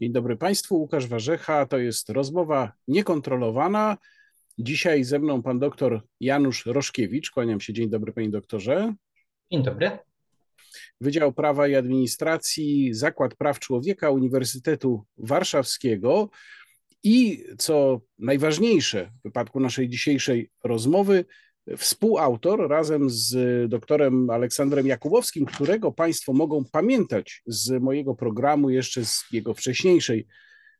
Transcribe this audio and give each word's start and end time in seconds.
Dzień 0.00 0.12
dobry 0.12 0.36
Państwu, 0.36 0.76
Łukasz 0.76 1.06
Warzecha. 1.06 1.66
To 1.66 1.78
jest 1.78 2.10
rozmowa 2.10 2.72
niekontrolowana. 2.88 3.98
Dzisiaj 4.58 5.04
ze 5.04 5.18
mną 5.18 5.42
pan 5.42 5.58
doktor 5.58 6.02
Janusz 6.20 6.66
Roszkiewicz. 6.66 7.30
Kłaniam 7.30 7.60
się. 7.60 7.72
Dzień 7.72 7.90
dobry, 7.90 8.12
panie 8.12 8.30
doktorze. 8.30 8.94
Dzień 9.52 9.62
dobry. 9.62 9.98
Wydział 11.00 11.32
Prawa 11.32 11.68
i 11.68 11.74
Administracji, 11.74 12.94
Zakład 12.94 13.34
Praw 13.34 13.58
Człowieka 13.58 14.10
Uniwersytetu 14.10 15.04
Warszawskiego. 15.16 16.30
I 17.02 17.44
co 17.58 18.00
najważniejsze 18.18 19.10
w 19.20 19.22
wypadku 19.22 19.60
naszej 19.60 19.88
dzisiejszej 19.88 20.50
rozmowy, 20.64 21.24
współautor 21.76 22.68
razem 22.68 23.10
z 23.10 23.36
doktorem 23.70 24.30
Aleksandrem 24.30 24.86
Jakubowskim, 24.86 25.46
którego 25.46 25.92
Państwo 25.92 26.32
mogą 26.32 26.64
pamiętać 26.72 27.42
z 27.46 27.82
mojego 27.82 28.14
programu 28.14 28.70
jeszcze 28.70 29.04
z 29.04 29.24
jego 29.32 29.54
wcześniejszej 29.54 30.26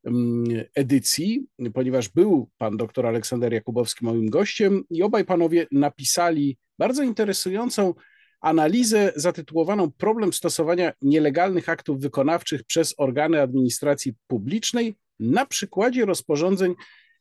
mm, 0.05 0.45
edycji, 0.75 1.47
ponieważ 1.75 2.09
był 2.09 2.51
pan 2.59 2.77
doktor 2.77 3.07
Aleksander 3.07 3.53
Jakubowski 3.53 4.05
moim 4.05 4.31
gościem 4.31 4.85
i 4.91 5.03
obaj 5.03 5.25
panowie 5.25 5.67
napisali 5.73 6.59
bardzo 6.79 7.03
interesującą 7.03 7.95
analizę 8.41 9.13
zatytułowaną 9.17 9.91
Problem 9.91 10.33
stosowania 10.33 10.93
nielegalnych 11.03 11.69
aktów 11.69 12.01
wykonawczych 12.01 12.65
przez 12.65 12.95
organy 12.99 13.41
administracji 13.41 14.15
publicznej 14.27 14.95
na 15.21 15.47
przykładzie 15.47 16.05
rozporządzeń 16.05 16.75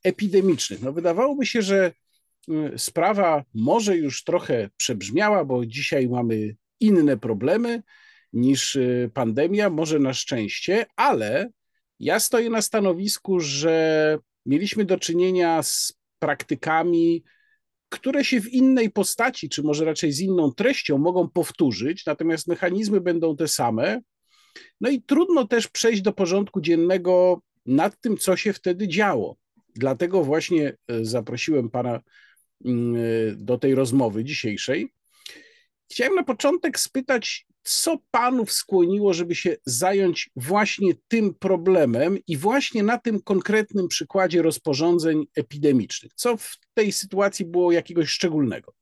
epidemicznych. 0.04 0.82
No 0.82 0.92
wydawałoby 0.94 1.46
się, 1.46 1.62
że 1.62 1.88
y, 1.88 1.94
sprawa 2.78 3.44
może 3.54 3.98
już 3.98 4.24
trochę 4.24 4.70
przebrzmiała, 4.78 5.46
bo 5.46 5.66
dzisiaj 5.66 6.10
mamy 6.10 6.56
inne 6.80 7.18
problemy 7.18 7.84
niż 8.34 8.76
y, 8.76 9.12
pandemia, 9.14 9.70
może 9.70 10.00
na 10.00 10.14
szczęście, 10.14 10.86
ale 10.96 11.50
ja 12.00 12.20
stoję 12.20 12.50
na 12.50 12.62
stanowisku, 12.62 13.40
że 13.40 14.18
mieliśmy 14.46 14.86
do 14.86 15.00
czynienia 15.00 15.64
z 15.64 15.94
praktykami, 16.20 17.24
które 17.90 18.26
się 18.26 18.42
w 18.42 18.54
innej 18.54 18.90
postaci, 18.90 19.50
czy 19.50 19.64
może 19.64 19.86
raczej 19.86 20.12
z 20.12 20.20
inną 20.20 20.52
treścią 20.52 20.98
mogą 20.98 21.30
powtórzyć, 21.30 22.06
natomiast 22.06 22.48
mechanizmy 22.48 23.02
będą 23.02 23.36
te 23.36 23.48
same. 23.48 24.02
No 24.82 24.90
i 24.90 25.02
trudno 25.02 25.48
też 25.48 25.68
przejść 25.68 26.02
do 26.02 26.14
porządku 26.14 26.62
dziennego 26.62 27.42
nad 27.66 28.02
tym, 28.02 28.18
co 28.18 28.38
się 28.38 28.54
wtedy 28.54 28.88
działo. 28.88 29.38
Dlatego 29.76 30.24
właśnie 30.24 30.78
e, 30.88 31.06
zaprosiłem 31.06 31.70
Pana 31.70 32.00
do 33.36 33.58
tej 33.58 33.76
rozmowy 33.76 34.24
dzisiejszej. 34.24 34.90
Chciałem 35.92 36.16
na 36.16 36.24
początek 36.24 36.80
spytać, 36.80 37.46
co 37.64 37.98
Panów 38.12 38.52
skłoniło, 38.52 39.14
żeby 39.14 39.36
się 39.36 39.56
zająć 39.66 40.30
właśnie 40.36 40.94
tym 41.08 41.34
problemem 41.34 42.18
i 42.28 42.38
właśnie 42.38 42.84
na 42.84 42.98
tym 42.98 43.22
konkretnym 43.22 43.88
przykładzie 43.88 44.42
rozporządzeń 44.42 45.26
epidemicznych? 45.36 46.12
Co 46.16 46.38
w 46.38 46.58
tej 46.74 46.92
sytuacji 46.92 47.46
było 47.46 47.72
jakiegoś 47.72 48.10
szczególnego? 48.10 48.74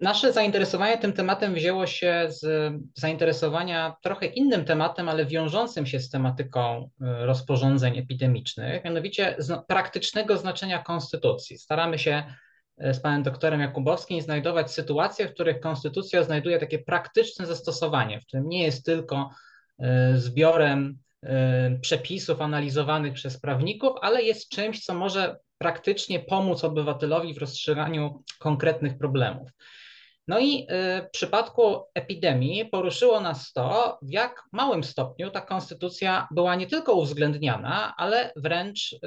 Nasze 0.00 0.32
zainteresowanie 0.32 0.98
tym 0.98 1.12
tematem 1.12 1.54
wzięło 1.54 1.86
się 1.86 2.26
z 2.28 2.72
zainteresowania 2.94 3.96
trochę 4.02 4.26
innym 4.26 4.64
tematem, 4.64 5.08
ale 5.08 5.26
wiążącym 5.26 5.86
się 5.86 6.00
z 6.00 6.10
tematyką 6.10 6.82
y, 6.82 7.26
rozporządzeń 7.26 7.98
epidemicznych, 7.98 8.84
mianowicie 8.84 9.36
praktycznego 9.68 10.36
znaczenia 10.36 10.82
konstytucji. 10.82 11.58
Staramy 11.58 11.98
się 11.98 12.22
y, 12.84 12.94
z 12.94 13.00
panem 13.00 13.22
doktorem 13.22 13.60
Jakubowskim 13.60 14.22
znajdować 14.22 14.72
sytuacje, 14.72 15.28
w 15.28 15.34
których 15.34 15.60
konstytucja 15.60 16.24
znajduje 16.24 16.58
takie 16.58 16.78
praktyczne 16.78 17.46
zastosowanie, 17.46 18.20
w 18.20 18.26
którym 18.26 18.48
nie 18.48 18.62
jest 18.62 18.84
tylko 18.84 19.30
y, 19.80 19.84
zbiorem 20.18 20.98
przepisów 21.80 22.40
analizowanych 22.40 23.12
przez 23.12 23.40
prawników, 23.40 23.92
ale 24.02 24.22
jest 24.22 24.48
czymś, 24.48 24.84
co 24.84 24.94
może 24.94 25.36
praktycznie 25.58 26.20
pomóc 26.20 26.64
obywatelowi 26.64 27.34
w 27.34 27.38
rozstrzyganiu 27.38 28.22
konkretnych 28.38 28.98
problemów. 28.98 29.50
No 30.28 30.38
i 30.38 30.62
y, 30.62 30.66
w 31.02 31.10
przypadku 31.10 31.84
epidemii 31.94 32.64
poruszyło 32.64 33.20
nas 33.20 33.52
to, 33.52 33.98
w 34.02 34.10
jak 34.10 34.42
małym 34.52 34.84
stopniu 34.84 35.30
ta 35.30 35.40
konstytucja 35.40 36.28
była 36.30 36.54
nie 36.54 36.66
tylko 36.66 36.94
uwzględniana, 36.94 37.94
ale 37.96 38.32
wręcz 38.36 38.92
y, 38.92 38.98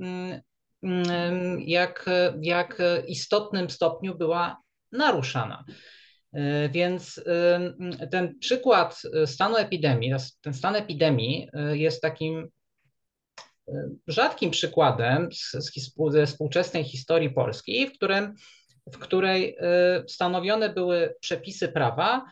mm, 0.00 0.40
mm, 0.82 1.60
jak, 1.60 2.06
jak 2.40 2.82
istotnym 3.06 3.70
stopniu 3.70 4.14
była 4.14 4.56
naruszana. 4.92 5.64
Y, 6.36 6.68
więc 6.72 7.24
ten 8.10 8.38
przykład 8.38 9.02
stanu 9.26 9.56
epidemii, 9.56 10.14
ten 10.40 10.54
stan 10.54 10.76
epidemii 10.76 11.48
jest 11.72 12.02
takim 12.02 12.48
rzadkim 14.06 14.50
przykładem 14.50 15.28
ze 16.10 16.26
współczesnej 16.26 16.84
historii 16.84 17.30
Polski, 17.30 17.86
w 17.86 17.92
którym 17.92 18.34
w 18.92 18.98
której 18.98 19.56
y, 20.04 20.08
stanowione 20.08 20.68
były 20.68 21.14
przepisy 21.20 21.68
prawa 21.68 22.24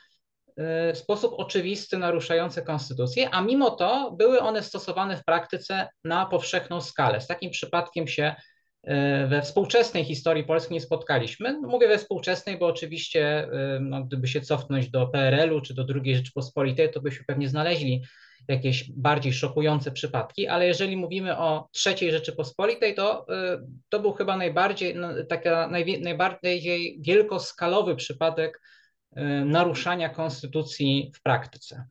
y, 0.48 0.52
w 0.92 0.98
sposób 0.98 1.34
oczywisty 1.36 1.98
naruszający 1.98 2.62
konstytucję, 2.62 3.30
a 3.30 3.40
mimo 3.40 3.70
to 3.70 4.10
były 4.18 4.40
one 4.40 4.62
stosowane 4.62 5.16
w 5.16 5.24
praktyce 5.24 5.88
na 6.04 6.26
powszechną 6.26 6.80
skalę. 6.80 7.20
Z 7.20 7.26
takim 7.26 7.50
przypadkiem 7.50 8.08
się 8.08 8.34
y, 8.84 8.90
we 9.26 9.42
współczesnej 9.42 10.04
historii 10.04 10.44
Polski 10.44 10.74
nie 10.74 10.80
spotkaliśmy. 10.80 11.60
No, 11.60 11.68
mówię 11.68 11.88
we 11.88 11.98
współczesnej, 11.98 12.58
bo 12.58 12.66
oczywiście, 12.66 13.48
no, 13.80 14.04
gdyby 14.04 14.28
się 14.28 14.40
cofnąć 14.40 14.90
do 14.90 15.06
PRL-u 15.06 15.60
czy 15.60 15.74
do 15.74 15.86
II 16.04 16.16
Rzeczypospolitej, 16.16 16.90
to 16.90 17.00
byśmy 17.00 17.24
pewnie 17.24 17.48
znaleźli 17.48 18.02
jakieś 18.48 18.92
bardziej 18.92 19.32
szokujące 19.32 19.92
przypadki, 19.92 20.46
ale 20.46 20.66
jeżeli 20.66 20.96
mówimy 20.96 21.38
o 21.38 21.68
trzeciej 21.72 22.10
Rzeczypospolitej, 22.10 22.94
to, 22.94 23.26
y, 23.54 23.66
to 23.88 24.00
był 24.00 24.12
chyba 24.12 24.36
najbardziej, 24.36 24.94
no, 24.94 25.08
taka 25.28 25.70
najbardziej 26.00 26.98
wielkoskalowy 27.00 27.96
przypadek 27.96 28.60
y, 29.16 29.20
naruszania 29.44 30.08
konstytucji 30.08 31.12
w 31.14 31.22
praktyce. 31.22 31.84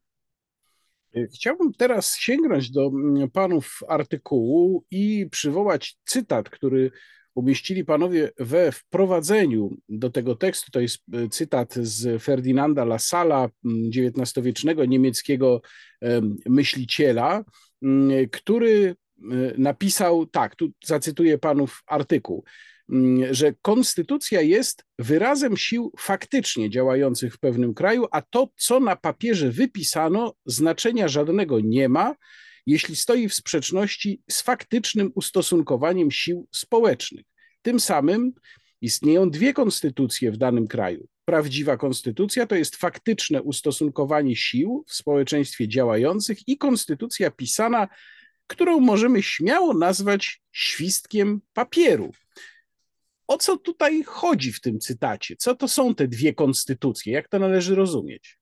Chciałbym 1.33 1.73
teraz 1.73 2.15
sięgnąć 2.15 2.71
do 2.71 2.85
mm, 2.87 3.31
panów 3.31 3.79
artykułu 3.87 4.85
i 4.91 5.27
przywołać 5.31 5.97
cytat, 6.05 6.49
który 6.49 6.91
umieścili 7.35 7.85
panowie 7.85 8.31
we 8.39 8.71
wprowadzeniu 8.71 9.77
do 9.89 10.09
tego 10.09 10.35
tekstu. 10.35 10.71
To 10.71 10.79
jest 10.79 10.97
e, 11.13 11.29
cytat 11.29 11.73
z 11.73 12.23
Ferdynanda 12.23 12.85
Lasala, 12.85 13.49
XIX-wiecznego 13.65 14.85
niemieckiego 14.85 15.61
myśliciela, 16.45 17.43
który 18.31 18.95
e, 18.95 19.25
napisał 19.57 20.25
tak, 20.25 20.55
tu 20.55 20.69
zacytuję 20.85 21.37
panów 21.37 21.83
artykuł, 21.87 22.43
że 23.31 23.53
konstytucja 23.61 24.41
jest 24.41 24.85
wyrazem 24.99 25.57
sił 25.57 25.91
faktycznie 25.97 26.69
działających 26.69 27.33
w 27.33 27.39
pewnym 27.39 27.73
kraju, 27.73 28.05
a 28.11 28.21
to, 28.21 28.49
co 28.57 28.79
na 28.79 28.95
papierze 28.95 29.51
wypisano, 29.51 30.33
znaczenia 30.45 31.07
żadnego 31.07 31.59
nie 31.59 31.89
ma, 31.89 32.15
jeśli 32.65 32.95
stoi 32.95 33.29
w 33.29 33.33
sprzeczności 33.33 34.21
z 34.29 34.41
faktycznym 34.41 35.11
ustosunkowaniem 35.15 36.11
sił 36.11 36.47
społecznych. 36.51 37.25
Tym 37.61 37.79
samym 37.79 38.33
istnieją 38.81 39.29
dwie 39.29 39.53
konstytucje 39.53 40.31
w 40.31 40.37
danym 40.37 40.67
kraju. 40.67 41.07
Prawdziwa 41.25 41.77
konstytucja 41.77 42.47
to 42.47 42.55
jest 42.55 42.75
faktyczne 42.75 43.41
ustosunkowanie 43.41 44.35
sił 44.35 44.85
w 44.87 44.93
społeczeństwie 44.93 45.67
działających 45.67 46.47
i 46.47 46.57
konstytucja 46.57 47.31
pisana, 47.31 47.87
którą 48.47 48.79
możemy 48.79 49.23
śmiało 49.23 49.73
nazwać 49.73 50.41
świstkiem 50.51 51.41
papieru. 51.53 52.11
O 53.27 53.37
co 53.37 53.57
tutaj 53.57 54.03
chodzi 54.03 54.53
w 54.53 54.61
tym 54.61 54.79
cytacie? 54.79 55.35
Co 55.35 55.55
to 55.55 55.67
są 55.67 55.95
te 55.95 56.07
dwie 56.07 56.33
konstytucje? 56.33 57.13
Jak 57.13 57.29
to 57.29 57.39
należy 57.39 57.75
rozumieć? 57.75 58.40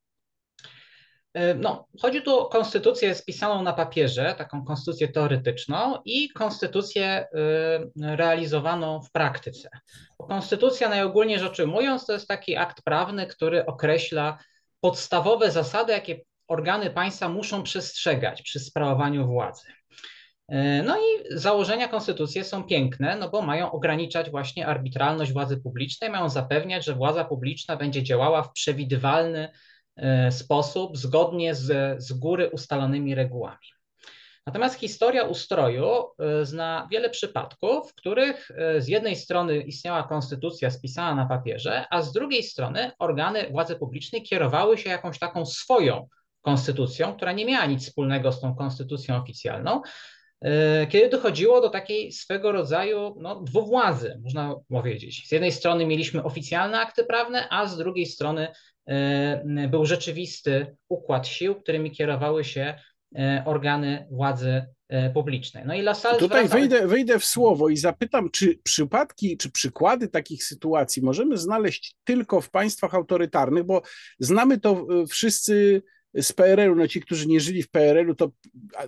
E, 1.33 1.53
no, 1.53 1.87
chodzi 2.01 2.21
tu 2.21 2.39
o 2.39 2.45
konstytucję 2.45 3.15
spisaną 3.15 3.63
na 3.63 3.73
papierze, 3.73 4.35
taką 4.37 4.65
konstytucję 4.65 5.07
teoretyczną 5.07 6.01
i 6.05 6.29
konstytucję 6.29 7.05
e, 7.05 7.27
realizowaną 8.15 9.01
w 9.01 9.11
praktyce. 9.11 9.69
Konstytucja, 10.17 10.89
najogólniej 10.89 11.39
rzecz 11.39 11.59
ujmując, 11.59 12.05
to 12.05 12.13
jest 12.13 12.27
taki 12.27 12.55
akt 12.57 12.81
prawny, 12.81 13.27
który 13.27 13.65
określa 13.65 14.37
podstawowe 14.79 15.51
zasady, 15.51 15.93
jakie 15.93 16.21
organy 16.47 16.89
państwa 16.89 17.29
muszą 17.29 17.63
przestrzegać 17.63 18.41
przy 18.41 18.59
sprawowaniu 18.59 19.27
władzy. 19.27 19.67
E, 20.47 20.83
no 20.83 20.97
i 20.97 21.37
założenia 21.37 21.87
konstytucji 21.87 22.43
są 22.43 22.63
piękne, 22.63 23.15
no 23.15 23.29
bo 23.29 23.41
mają 23.41 23.71
ograniczać 23.71 24.29
właśnie 24.29 24.67
arbitralność 24.67 25.33
władzy 25.33 25.57
publicznej, 25.57 26.09
mają 26.09 26.29
zapewniać, 26.29 26.85
że 26.85 26.95
władza 26.95 27.25
publiczna 27.25 27.77
będzie 27.77 28.03
działała 28.03 28.43
w 28.43 28.51
przewidywalny, 28.51 29.49
sposób, 30.29 30.97
zgodnie 30.97 31.55
z, 31.55 32.03
z 32.03 32.13
góry 32.13 32.49
ustalonymi 32.49 33.15
regułami. 33.15 33.67
Natomiast 34.49 34.79
historia 34.79 35.23
ustroju 35.23 35.85
e, 36.19 36.45
zna 36.45 36.87
wiele 36.91 37.09
przypadków, 37.09 37.91
w 37.91 37.95
których 37.95 38.51
e, 38.51 38.81
z 38.81 38.87
jednej 38.87 39.15
strony 39.15 39.61
istniała 39.61 40.03
konstytucja 40.03 40.71
spisana 40.71 41.15
na 41.15 41.25
papierze, 41.25 41.85
a 41.89 42.01
z 42.01 42.11
drugiej 42.11 42.43
strony 42.43 42.91
organy 42.99 43.49
władzy 43.51 43.75
publicznej 43.75 44.23
kierowały 44.23 44.77
się 44.77 44.89
jakąś 44.89 45.19
taką 45.19 45.45
swoją 45.45 46.07
konstytucją, 46.41 47.15
która 47.15 47.31
nie 47.31 47.45
miała 47.45 47.65
nic 47.65 47.83
wspólnego 47.83 48.31
z 48.31 48.41
tą 48.41 48.55
konstytucją 48.55 49.15
oficjalną, 49.15 49.81
e, 50.41 50.87
kiedy 50.87 51.09
dochodziło 51.09 51.61
do 51.61 51.69
takiej 51.69 52.11
swego 52.11 52.51
rodzaju 52.51 53.15
no, 53.19 53.41
dwuwładzy, 53.41 54.19
można 54.23 54.55
powiedzieć. 54.69 55.27
Z 55.27 55.31
jednej 55.31 55.51
strony 55.51 55.85
mieliśmy 55.85 56.23
oficjalne 56.23 56.79
akty 56.79 57.03
prawne, 57.03 57.49
a 57.49 57.67
z 57.67 57.77
drugiej 57.77 58.05
strony 58.05 58.47
e, 58.47 58.53
był 59.69 59.85
rzeczywisty 59.85 60.75
układ 60.89 61.27
sił, 61.27 61.55
którymi 61.55 61.91
kierowały 61.91 62.43
się 62.43 62.75
e, 63.15 63.43
organy 63.45 64.07
władzy 64.11 64.65
publicznej. 65.13 65.63
No 65.67 65.73
i 65.75 65.81
Lassalle 65.81 66.19
Tutaj 66.19 66.47
zwraca... 66.47 66.59
wejdę, 66.59 66.87
wejdę 66.87 67.19
w 67.19 67.25
słowo 67.25 67.69
i 67.69 67.77
zapytam, 67.77 68.29
czy 68.31 68.59
przypadki, 68.63 69.37
czy 69.37 69.51
przykłady 69.51 70.07
takich 70.07 70.43
sytuacji 70.43 71.01
możemy 71.01 71.37
znaleźć 71.37 71.95
tylko 72.03 72.41
w 72.41 72.49
państwach 72.49 72.95
autorytarnych, 72.95 73.63
bo 73.63 73.81
znamy 74.19 74.59
to 74.59 74.87
wszyscy 75.09 75.81
z 76.13 76.33
PRL-u, 76.33 76.75
no 76.75 76.87
ci, 76.87 77.01
którzy 77.01 77.27
nie 77.27 77.39
żyli 77.39 77.63
w 77.63 77.69
PRL-u, 77.69 78.15
to 78.15 78.31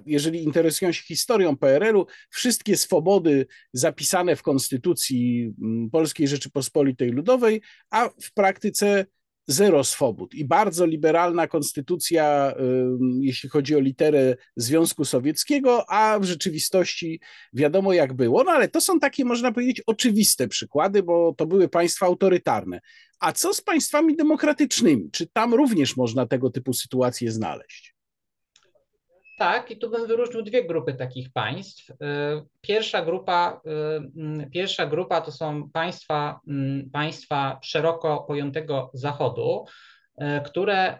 jeżeli 0.06 0.44
interesują 0.44 0.92
się 0.92 1.04
historią 1.04 1.58
PRL-u, 1.58 2.06
wszystkie 2.30 2.78
swobody 2.78 3.48
zapisane 3.74 4.36
w 4.36 4.42
Konstytucji 4.44 5.54
mm, 5.62 5.90
Polskiej 5.90 6.28
Rzeczypospolitej 6.28 7.10
Ludowej, 7.10 7.62
a 7.90 8.10
w 8.10 8.34
praktyce 8.34 9.06
zero 9.48 9.84
swobód 9.84 10.34
i 10.34 10.46
bardzo 10.46 10.86
liberalna 10.86 11.48
konstytucja, 11.48 12.54
jeśli 13.20 13.50
chodzi 13.50 13.76
o 13.76 13.80
literę 13.80 14.36
Związku 14.56 15.06
Sowieckiego, 15.06 15.90
a 15.90 16.20
w 16.20 16.24
rzeczywistości 16.24 17.20
wiadomo 17.54 17.94
jak 17.94 18.14
było. 18.14 18.44
No 18.44 18.52
ale 18.52 18.68
to 18.68 18.82
są 18.82 19.00
takie, 19.00 19.26
można 19.26 19.52
powiedzieć, 19.52 19.82
oczywiste 19.88 20.48
przykłady, 20.48 21.04
bo 21.04 21.34
to 21.38 21.46
były 21.46 21.68
państwa 21.68 22.06
autorytarne. 22.06 22.82
A 23.20 23.32
co 23.32 23.54
z 23.54 23.62
państwami 23.62 24.16
demokratycznymi? 24.16 25.12
Czy 25.12 25.28
tam 25.28 25.54
również 25.54 25.98
można 25.98 26.26
tego 26.26 26.50
typu 26.50 26.74
sytuacje 26.74 27.32
znaleźć? 27.32 27.91
Tak, 29.42 29.72
i 29.72 29.78
tu 29.78 29.90
bym 29.90 30.08
wyróżnił 30.08 30.44
dwie 30.44 30.64
grupy 30.64 30.94
takich 30.94 31.32
państw. 31.32 31.90
Y, 31.90 31.96
pierwsza 32.62 33.06
grupa, 33.06 33.62
y, 34.42 34.50
pierwsza 34.50 34.86
grupa 34.86 35.22
to 35.22 35.32
są 35.32 35.70
państwa, 35.70 36.40
mm, 36.48 36.90
państwa 36.90 37.60
szeroko 37.64 38.26
pojętego 38.28 38.92
Zachodu, 38.94 39.66
y, 40.22 40.26
które, 40.46 41.00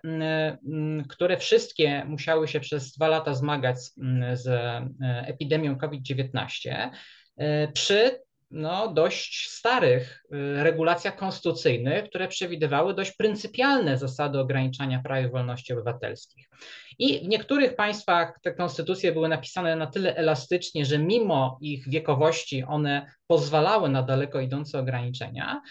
które 1.10 1.38
wszystkie 1.38 2.06
musiały 2.06 2.48
się 2.48 2.60
przez 2.60 2.92
dwa 2.92 3.08
lata 3.08 3.34
zmagać 3.34 3.78
z 4.34 4.48
epidemią 5.28 5.76
COVID-19 5.76 6.90
przy 7.74 8.22
no, 8.52 8.88
dość 8.88 9.50
starych 9.50 10.24
y, 10.34 10.64
regulacjach 10.64 11.16
konstytucyjnych, 11.16 12.10
które 12.10 12.28
przewidywały 12.28 12.94
dość 12.94 13.12
pryncypialne 13.12 13.98
zasady 13.98 14.40
ograniczania 14.40 15.02
praw 15.04 15.26
i 15.26 15.30
wolności 15.30 15.74
obywatelskich. 15.74 16.50
I 17.00 17.20
w 17.20 17.28
niektórych 17.28 17.76
państwach 17.76 18.40
te 18.42 18.54
konstytucje 18.54 19.12
były 19.12 19.30
napisane 19.30 19.76
na 19.76 19.88
tyle 19.88 20.16
elastycznie, 20.16 20.86
że 20.86 20.98
mimo 20.98 21.58
ich 21.62 21.90
wiekowości 21.90 22.64
one 22.64 23.12
pozwalały 23.28 23.90
na 23.90 24.04
daleko 24.04 24.40
idące 24.40 24.80
ograniczenia, 24.80 25.62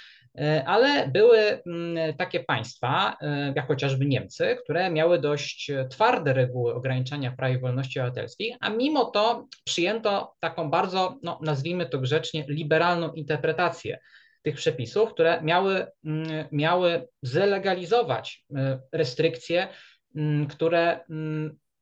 ale 0.67 1.09
były 1.09 1.39
mm, 1.39 2.17
takie 2.17 2.41
państwa, 2.45 3.17
e, 3.21 3.53
jak 3.57 3.67
chociażby 3.67 4.07
Niemcy, 4.07 4.57
które 4.63 4.91
miały 4.91 5.19
dość 5.19 5.71
twarde 5.91 6.33
reguły 6.33 6.75
ograniczania 6.75 7.33
praw 7.33 7.53
i 7.53 7.59
wolności 7.59 8.01
obywatelskich, 8.01 8.57
a 8.61 8.71
mimo 8.71 9.05
to 9.05 9.47
przyjęto 9.65 10.35
taką 10.41 10.71
bardzo, 10.71 11.19
no, 11.23 11.39
nazwijmy 11.43 11.87
to 11.87 11.99
grzecznie, 11.99 12.45
liberalną 12.49 13.13
interpretację 13.13 13.99
tych 14.43 14.55
przepisów, 14.57 15.11
które 15.11 15.43
miały, 15.43 15.87
mm, 16.05 16.49
miały 16.53 17.09
zlegalizować 17.23 18.45
e, 18.57 18.81
restrykcje, 18.93 19.69
mm, 20.17 20.47
które 20.47 21.01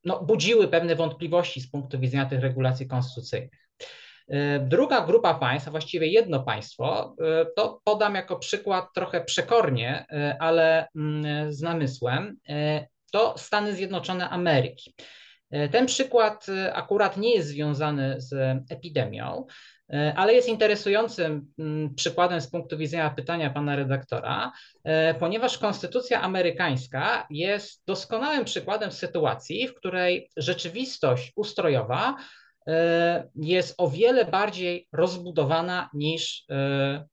no, 0.04 0.24
budziły 0.24 0.68
pewne 0.68 0.96
wątpliwości 0.96 1.60
z 1.60 1.70
punktu 1.70 2.00
widzenia 2.00 2.26
tych 2.26 2.40
regulacji 2.40 2.86
konstytucyjnych. 2.86 3.67
E, 4.28 4.58
druga 4.58 5.00
grupa 5.00 5.34
państw, 5.34 5.68
a 5.68 5.70
właściwie 5.70 6.06
jedno 6.06 6.40
państwo, 6.40 7.14
e, 7.20 7.46
to 7.56 7.80
podam 7.84 8.14
jako 8.14 8.36
przykład 8.36 8.84
trochę 8.94 9.24
przekornie, 9.24 10.06
e, 10.12 10.36
ale 10.40 10.88
mm, 10.96 11.52
z 11.52 11.62
namysłem, 11.62 12.36
to 13.12 13.34
Stany 13.38 13.74
Zjednoczone 13.74 14.30
Ameryki. 14.30 14.94
Ten 15.72 15.86
przykład 15.86 16.46
akurat 16.72 17.16
nie 17.16 17.34
jest 17.34 17.48
związany 17.48 18.14
z 18.18 18.34
epidemią, 18.70 19.46
ale 20.16 20.34
jest 20.34 20.48
interesującym 20.48 21.52
mm, 21.58 21.94
przykładem 21.94 22.40
z 22.40 22.50
punktu 22.50 22.78
widzenia 22.78 23.10
pytania 23.10 23.50
pana 23.50 23.76
redaktora, 23.76 24.52
ponieważ 25.18 25.58
konstytucja 25.58 26.22
amerykańska 26.22 27.26
jest 27.30 27.82
doskonałym 27.86 28.44
przykładem 28.44 28.92
sytuacji, 28.92 29.68
w 29.68 29.74
której 29.74 30.30
rzeczywistość 30.36 31.32
ustrojowa 31.36 32.16
jest 33.34 33.74
o 33.78 33.90
wiele 33.90 34.24
bardziej 34.24 34.88
rozbudowana 34.92 35.90
niż 35.94 36.44
e, 36.50 37.06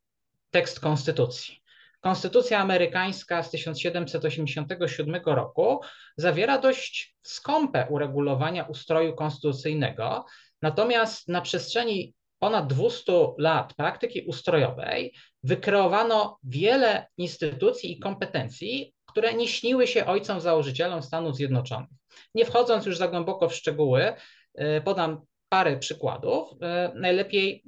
tekst 0.51 0.79
konstytucji. 0.79 1.61
Konstytucja 2.01 2.59
amerykańska 2.59 3.43
z 3.43 3.51
1787 3.51 5.21
roku 5.25 5.81
zawiera 6.17 6.57
dość 6.57 7.15
skąpe 7.21 7.87
uregulowania 7.89 8.63
ustroju 8.63 9.15
konstytucyjnego, 9.15 10.25
natomiast 10.61 11.27
na 11.27 11.41
przestrzeni 11.41 12.13
ponad 12.39 12.67
200 12.67 13.13
lat 13.37 13.73
praktyki 13.73 14.21
ustrojowej 14.21 15.13
wykreowano 15.43 16.37
wiele 16.43 17.07
instytucji 17.17 17.91
i 17.91 17.99
kompetencji, 17.99 18.93
które 19.05 19.33
nie 19.33 19.47
śniły 19.47 19.87
się 19.87 20.05
ojcom 20.05 20.41
założycielom 20.41 21.03
Stanów 21.03 21.35
Zjednoczonych. 21.35 21.89
Nie 22.35 22.45
wchodząc 22.45 22.85
już 22.85 22.97
za 22.97 23.07
głęboko 23.07 23.49
w 23.49 23.55
szczegóły, 23.55 24.13
e, 24.55 24.81
podam 24.81 25.21
parę 25.49 25.77
przykładów. 25.77 26.49
E, 26.61 26.91
najlepiej 26.95 27.63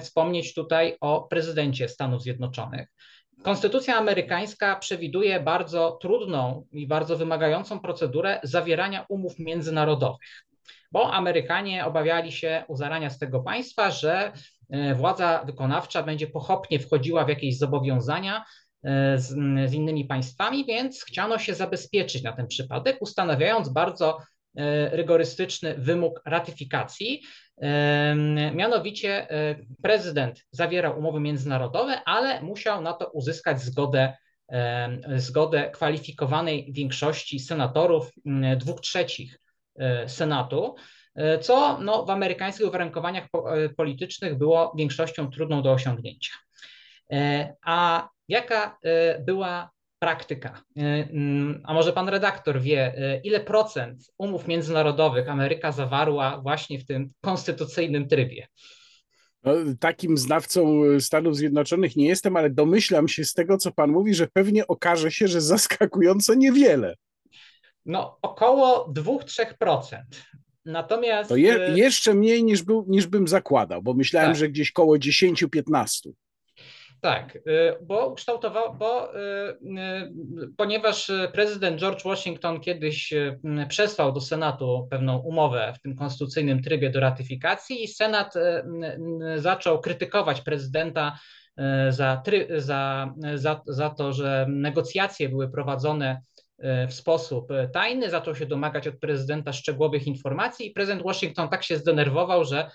wspomnieć 0.00 0.54
tutaj 0.54 0.96
o 1.00 1.22
prezydencie 1.22 1.88
Stanów 1.88 2.22
Zjednoczonych. 2.22 2.88
Konstytucja 3.42 3.96
amerykańska 3.96 4.76
przewiduje 4.76 5.40
bardzo 5.40 5.98
trudną 6.02 6.66
i 6.72 6.86
bardzo 6.86 7.16
wymagającą 7.16 7.80
procedurę 7.80 8.40
zawierania 8.42 9.06
umów 9.08 9.38
międzynarodowych, 9.38 10.44
bo 10.92 11.12
Amerykanie 11.12 11.86
obawiali 11.86 12.32
się 12.32 12.64
u 12.68 12.76
zarania 12.76 13.10
z 13.10 13.18
tego 13.18 13.40
państwa, 13.40 13.90
że 13.90 14.32
e, 14.70 14.94
władza 14.94 15.44
wykonawcza 15.46 16.02
będzie 16.02 16.26
pochopnie 16.26 16.78
wchodziła 16.78 17.24
w 17.24 17.28
jakieś 17.28 17.58
zobowiązania 17.58 18.44
e, 18.84 19.18
z, 19.18 19.28
z 19.70 19.74
innymi 19.74 20.04
państwami, 20.04 20.64
więc 20.64 21.04
chciano 21.04 21.38
się 21.38 21.54
zabezpieczyć 21.54 22.22
na 22.22 22.32
ten 22.32 22.46
przypadek, 22.46 22.96
ustanawiając 23.00 23.68
bardzo 23.68 24.18
rygorystyczny 24.92 25.74
wymóg 25.74 26.22
ratyfikacji. 26.26 27.22
E, 27.62 28.14
mianowicie 28.54 29.30
e, 29.30 29.56
prezydent 29.82 30.44
zawierał 30.50 30.98
umowy 30.98 31.20
międzynarodowe, 31.20 32.04
ale 32.04 32.42
musiał 32.42 32.82
na 32.82 32.92
to 32.92 33.10
uzyskać 33.10 33.60
zgodę, 33.60 34.16
zgodę 35.16 35.70
kwalifikowanej 35.70 36.72
większości 36.72 37.40
senatorów, 37.40 38.10
dwóch 38.56 38.80
trzecich 38.80 39.38
Senatu, 40.06 40.74
co 41.40 41.78
no, 41.80 42.04
w 42.04 42.10
amerykańskich 42.10 42.66
uwarunkowaniach 42.66 43.28
politycznych 43.76 44.38
było 44.38 44.74
większością 44.78 45.30
trudną 45.30 45.62
do 45.62 45.72
osiągnięcia. 45.72 46.32
A 47.64 48.08
jaka 48.28 48.78
była 49.20 49.70
praktyka. 50.02 50.62
E, 50.76 50.80
mm, 50.80 51.62
a 51.64 51.74
może 51.74 51.92
pan 51.92 52.08
redaktor 52.08 52.60
wie, 52.60 52.94
e, 52.96 53.20
ile 53.20 53.40
procent 53.40 54.12
umów 54.18 54.48
międzynarodowych 54.48 55.28
Ameryka 55.28 55.72
zawarła 55.72 56.40
właśnie 56.40 56.78
w 56.78 56.86
tym 56.86 57.10
konstytucyjnym 57.20 58.08
trybie? 58.08 58.46
No, 59.44 59.52
takim 59.80 60.18
znawcą 60.18 60.82
Stanów 61.00 61.36
Zjednoczonych 61.36 61.96
nie 61.96 62.08
jestem, 62.08 62.36
ale 62.36 62.50
domyślam 62.50 63.08
się 63.08 63.24
z 63.24 63.34
tego, 63.34 63.58
co 63.58 63.72
pan 63.72 63.90
mówi, 63.90 64.14
że 64.14 64.26
pewnie 64.32 64.66
okaże 64.66 65.10
się, 65.10 65.28
że 65.28 65.40
zaskakująco 65.40 66.34
niewiele. 66.34 66.94
No, 67.86 68.18
około 68.22 68.92
2-3%. 68.92 70.02
Natomiast. 70.64 71.28
To 71.28 71.36
je, 71.36 71.72
jeszcze 71.74 72.14
mniej 72.14 72.44
niż, 72.44 72.62
był, 72.62 72.84
niż 72.88 73.06
bym 73.06 73.28
zakładał, 73.28 73.82
bo 73.82 73.94
myślałem, 73.94 74.30
tak. 74.30 74.38
że 74.38 74.48
gdzieś 74.48 74.72
koło 74.72 74.96
10-15. 74.96 76.10
Tak, 77.02 77.36
y, 77.36 77.40
bo 77.82 78.06
ukształtował, 78.06 78.74
bo 78.74 79.16
y, 79.16 79.18
y, 79.20 80.52
ponieważ 80.56 81.10
prezydent 81.32 81.80
George 81.80 82.04
Washington 82.04 82.60
kiedyś 82.60 83.14
przesłał 83.68 84.12
do 84.12 84.20
Senatu 84.20 84.88
pewną 84.90 85.18
umowę 85.18 85.74
w 85.76 85.82
tym 85.82 85.96
konstytucyjnym 85.96 86.62
trybie 86.62 86.90
do 86.90 87.00
ratyfikacji 87.00 87.84
i 87.84 87.88
Senat 87.88 88.34
zaczął 89.36 89.80
krytykować 89.80 90.40
prezydenta 90.40 91.18
za, 91.88 92.22
za, 92.56 93.14
za, 93.34 93.60
za 93.66 93.90
to, 93.90 94.12
że 94.12 94.46
negocjacje 94.48 95.28
były 95.28 95.50
prowadzone 95.50 96.20
w 96.88 96.92
sposób 96.92 97.48
tajny, 97.72 98.10
zaczął 98.10 98.34
się 98.34 98.46
domagać 98.46 98.88
od 98.88 98.98
prezydenta 98.98 99.52
szczegółowych 99.52 100.06
informacji 100.06 100.66
i 100.66 100.70
prezydent 100.70 101.02
Washington 101.02 101.48
tak 101.48 101.64
się 101.64 101.76
zdenerwował, 101.76 102.44
że 102.44 102.70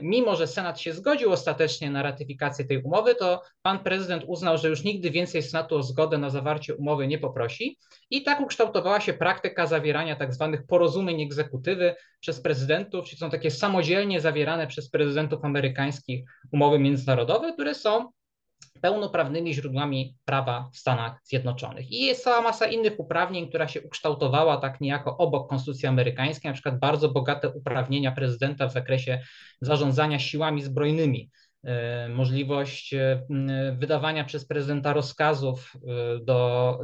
Mimo, 0.00 0.36
że 0.36 0.46
Senat 0.46 0.80
się 0.80 0.92
zgodził 0.92 1.32
ostatecznie 1.32 1.90
na 1.90 2.02
ratyfikację 2.02 2.64
tej 2.64 2.82
umowy, 2.82 3.14
to 3.14 3.42
pan 3.62 3.78
prezydent 3.78 4.24
uznał, 4.26 4.58
że 4.58 4.68
już 4.68 4.84
nigdy 4.84 5.10
więcej 5.10 5.42
Senatu 5.42 5.76
o 5.76 5.82
zgodę 5.82 6.18
na 6.18 6.30
zawarcie 6.30 6.74
umowy 6.74 7.06
nie 7.06 7.18
poprosi 7.18 7.78
i 8.10 8.22
tak 8.22 8.40
ukształtowała 8.40 9.00
się 9.00 9.12
praktyka 9.12 9.66
zawierania 9.66 10.16
tak 10.16 10.34
zwanych 10.34 10.66
porozumień 10.66 11.22
egzekutywy 11.22 11.94
przez 12.20 12.40
prezydentów, 12.40 13.04
czyli 13.04 13.18
są 13.18 13.30
takie 13.30 13.50
samodzielnie 13.50 14.20
zawierane 14.20 14.66
przez 14.66 14.90
prezydentów 14.90 15.44
amerykańskich 15.44 16.24
umowy 16.52 16.78
międzynarodowe, 16.78 17.52
które 17.52 17.74
są 17.74 18.10
pełnoprawnymi 18.80 19.54
źródłami 19.54 20.16
prawa 20.24 20.68
w 20.72 20.76
Stanach 20.76 21.20
Zjednoczonych. 21.24 21.90
I 21.90 22.06
jest 22.06 22.24
cała 22.24 22.40
masa 22.40 22.66
innych 22.66 23.00
uprawnień, 23.00 23.48
która 23.48 23.68
się 23.68 23.82
ukształtowała 23.82 24.56
tak 24.56 24.80
niejako 24.80 25.16
obok 25.16 25.48
Konstytucji 25.48 25.88
Amerykańskiej, 25.88 26.48
na 26.48 26.52
przykład 26.54 26.78
bardzo 26.78 27.08
bogate 27.08 27.48
uprawnienia 27.48 28.12
prezydenta 28.12 28.68
w 28.68 28.72
zakresie 28.72 29.20
zarządzania 29.60 30.18
siłami 30.18 30.62
zbrojnymi, 30.62 31.30
e, 31.64 32.08
możliwość 32.08 32.94
e, 32.94 33.26
wydawania 33.78 34.24
przez 34.24 34.46
prezydenta 34.46 34.92
rozkazów 34.92 35.72
e, 35.74 36.24
do 36.24 36.80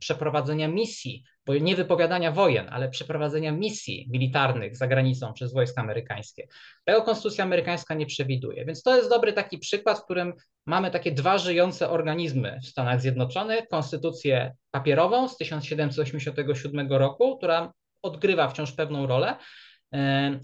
przeprowadzenia 0.00 0.68
misji 0.68 1.24
nie 1.60 1.76
wypowiadania 1.76 2.32
wojen, 2.32 2.68
ale 2.70 2.88
przeprowadzenia 2.88 3.52
misji 3.52 4.08
militarnych 4.10 4.76
za 4.76 4.86
granicą 4.86 5.32
przez 5.32 5.52
wojska 5.52 5.80
amerykańskie. 5.80 6.48
Tego 6.84 7.02
konstytucja 7.02 7.44
amerykańska 7.44 7.94
nie 7.94 8.06
przewiduje. 8.06 8.64
Więc 8.64 8.82
to 8.82 8.96
jest 8.96 9.10
dobry 9.10 9.32
taki 9.32 9.58
przykład, 9.58 9.98
w 9.98 10.04
którym 10.04 10.32
mamy 10.66 10.90
takie 10.90 11.12
dwa 11.12 11.38
żyjące 11.38 11.90
organizmy 11.90 12.58
w 12.62 12.66
Stanach 12.66 13.00
Zjednoczonych. 13.00 13.68
Konstytucję 13.68 14.54
papierową 14.70 15.28
z 15.28 15.36
1787 15.36 16.92
roku, 16.92 17.38
która 17.38 17.72
odgrywa 18.02 18.48
wciąż 18.48 18.72
pewną 18.72 19.06
rolę, 19.06 19.36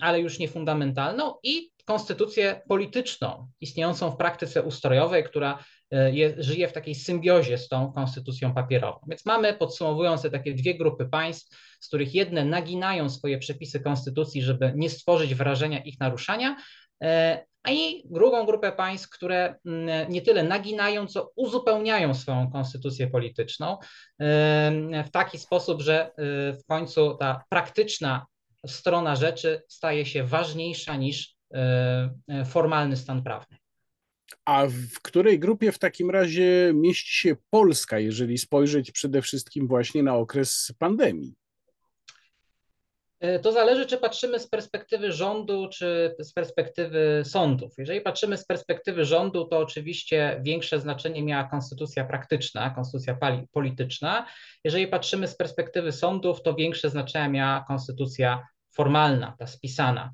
ale 0.00 0.20
już 0.20 0.38
nie 0.38 0.48
fundamentalną, 0.48 1.34
i 1.42 1.70
konstytucję 1.84 2.62
polityczną, 2.68 3.48
istniejącą 3.60 4.10
w 4.10 4.16
praktyce 4.16 4.62
ustrojowej, 4.62 5.24
która 5.24 5.64
je, 5.90 6.34
żyje 6.38 6.68
w 6.68 6.72
takiej 6.72 6.94
symbiozie 6.94 7.58
z 7.58 7.68
tą 7.68 7.92
konstytucją 7.92 8.54
papierową. 8.54 8.98
Więc 9.08 9.26
mamy, 9.26 9.54
podsumowując, 9.54 10.22
takie 10.32 10.54
dwie 10.54 10.74
grupy 10.74 11.08
państw, 11.08 11.56
z 11.80 11.88
których 11.88 12.14
jedne 12.14 12.44
naginają 12.44 13.08
swoje 13.08 13.38
przepisy 13.38 13.80
konstytucji, 13.80 14.42
żeby 14.42 14.72
nie 14.76 14.90
stworzyć 14.90 15.34
wrażenia 15.34 15.78
ich 15.78 16.00
naruszania, 16.00 16.56
e, 17.02 17.44
a 17.62 17.70
i 17.70 18.02
drugą 18.10 18.46
grupę 18.46 18.72
państw, 18.72 19.10
które 19.10 19.54
mm, 19.66 20.12
nie 20.12 20.22
tyle 20.22 20.42
naginają, 20.42 21.06
co 21.06 21.30
uzupełniają 21.36 22.14
swoją 22.14 22.50
konstytucję 22.50 23.06
polityczną 23.06 23.78
e, 24.20 25.04
w 25.06 25.10
taki 25.10 25.38
sposób, 25.38 25.82
że 25.82 26.10
w 26.60 26.66
końcu 26.68 27.16
ta 27.16 27.44
praktyczna 27.48 28.26
strona 28.66 29.16
rzeczy 29.16 29.62
staje 29.68 30.06
się 30.06 30.24
ważniejsza 30.24 30.96
niż 30.96 31.36
E, 31.54 32.10
e, 32.28 32.44
formalny 32.44 32.96
stan 32.96 33.22
prawny. 33.22 33.56
A 34.44 34.66
w 34.66 35.00
której 35.02 35.38
grupie 35.38 35.72
w 35.72 35.78
takim 35.78 36.10
razie 36.10 36.72
mieści 36.74 37.14
się 37.14 37.36
Polska, 37.50 37.98
jeżeli 37.98 38.38
spojrzeć 38.38 38.92
przede 38.92 39.22
wszystkim 39.22 39.68
właśnie 39.68 40.02
na 40.02 40.16
okres 40.16 40.72
pandemii? 40.78 41.34
E, 43.20 43.38
to 43.38 43.52
zależy, 43.52 43.86
czy 43.86 43.98
patrzymy 43.98 44.40
z 44.40 44.48
perspektywy 44.48 45.12
rządu, 45.12 45.68
czy 45.72 46.14
z 46.18 46.32
perspektywy 46.32 47.22
sądów. 47.24 47.74
Jeżeli 47.78 48.00
patrzymy 48.00 48.36
z 48.38 48.46
perspektywy 48.46 49.04
rządu, 49.04 49.44
to 49.44 49.58
oczywiście 49.58 50.40
większe 50.42 50.80
znaczenie 50.80 51.22
miała 51.22 51.44
konstytucja 51.44 52.04
praktyczna, 52.04 52.70
konstytucja 52.70 53.18
polityczna. 53.52 54.26
Jeżeli 54.64 54.88
patrzymy 54.88 55.28
z 55.28 55.36
perspektywy 55.36 55.92
sądów, 55.92 56.42
to 56.42 56.54
większe 56.54 56.90
znaczenie 56.90 57.28
miała 57.28 57.64
konstytucja 57.68 58.46
formalna, 58.74 59.34
ta 59.38 59.46
spisana. 59.46 60.12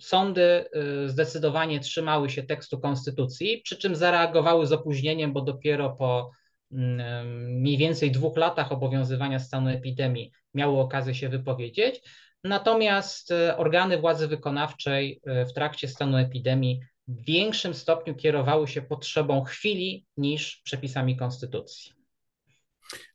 Sądy 0.00 0.64
y, 1.04 1.08
zdecydowanie 1.08 1.80
trzymały 1.80 2.30
się 2.30 2.42
tekstu 2.42 2.80
konstytucji, 2.80 3.60
przy 3.64 3.76
czym 3.76 3.96
zareagowały 3.96 4.66
z 4.66 4.72
opóźnieniem, 4.72 5.32
bo 5.32 5.42
dopiero 5.42 5.90
po 5.90 6.30
mniej 6.70 7.76
więcej 7.76 8.10
dwóch 8.10 8.36
latach 8.36 8.72
obowiązywania 8.72 9.38
stanu 9.38 9.68
epidemii 9.68 10.32
miały 10.54 10.80
okazję 10.80 11.14
się 11.14 11.28
wypowiedzieć. 11.28 12.02
Natomiast 12.44 13.30
y, 13.30 13.56
organy 13.56 13.98
władzy 13.98 14.28
wykonawczej 14.28 15.20
y, 15.42 15.46
w 15.46 15.52
trakcie 15.52 15.88
stanu 15.88 16.16
epidemii 16.16 16.80
w 17.08 17.24
większym 17.24 17.74
stopniu 17.74 18.14
kierowały 18.14 18.68
się 18.68 18.82
potrzebą 18.82 19.44
chwili 19.44 20.06
niż 20.16 20.60
przepisami 20.64 21.16
konstytucji. 21.16 21.92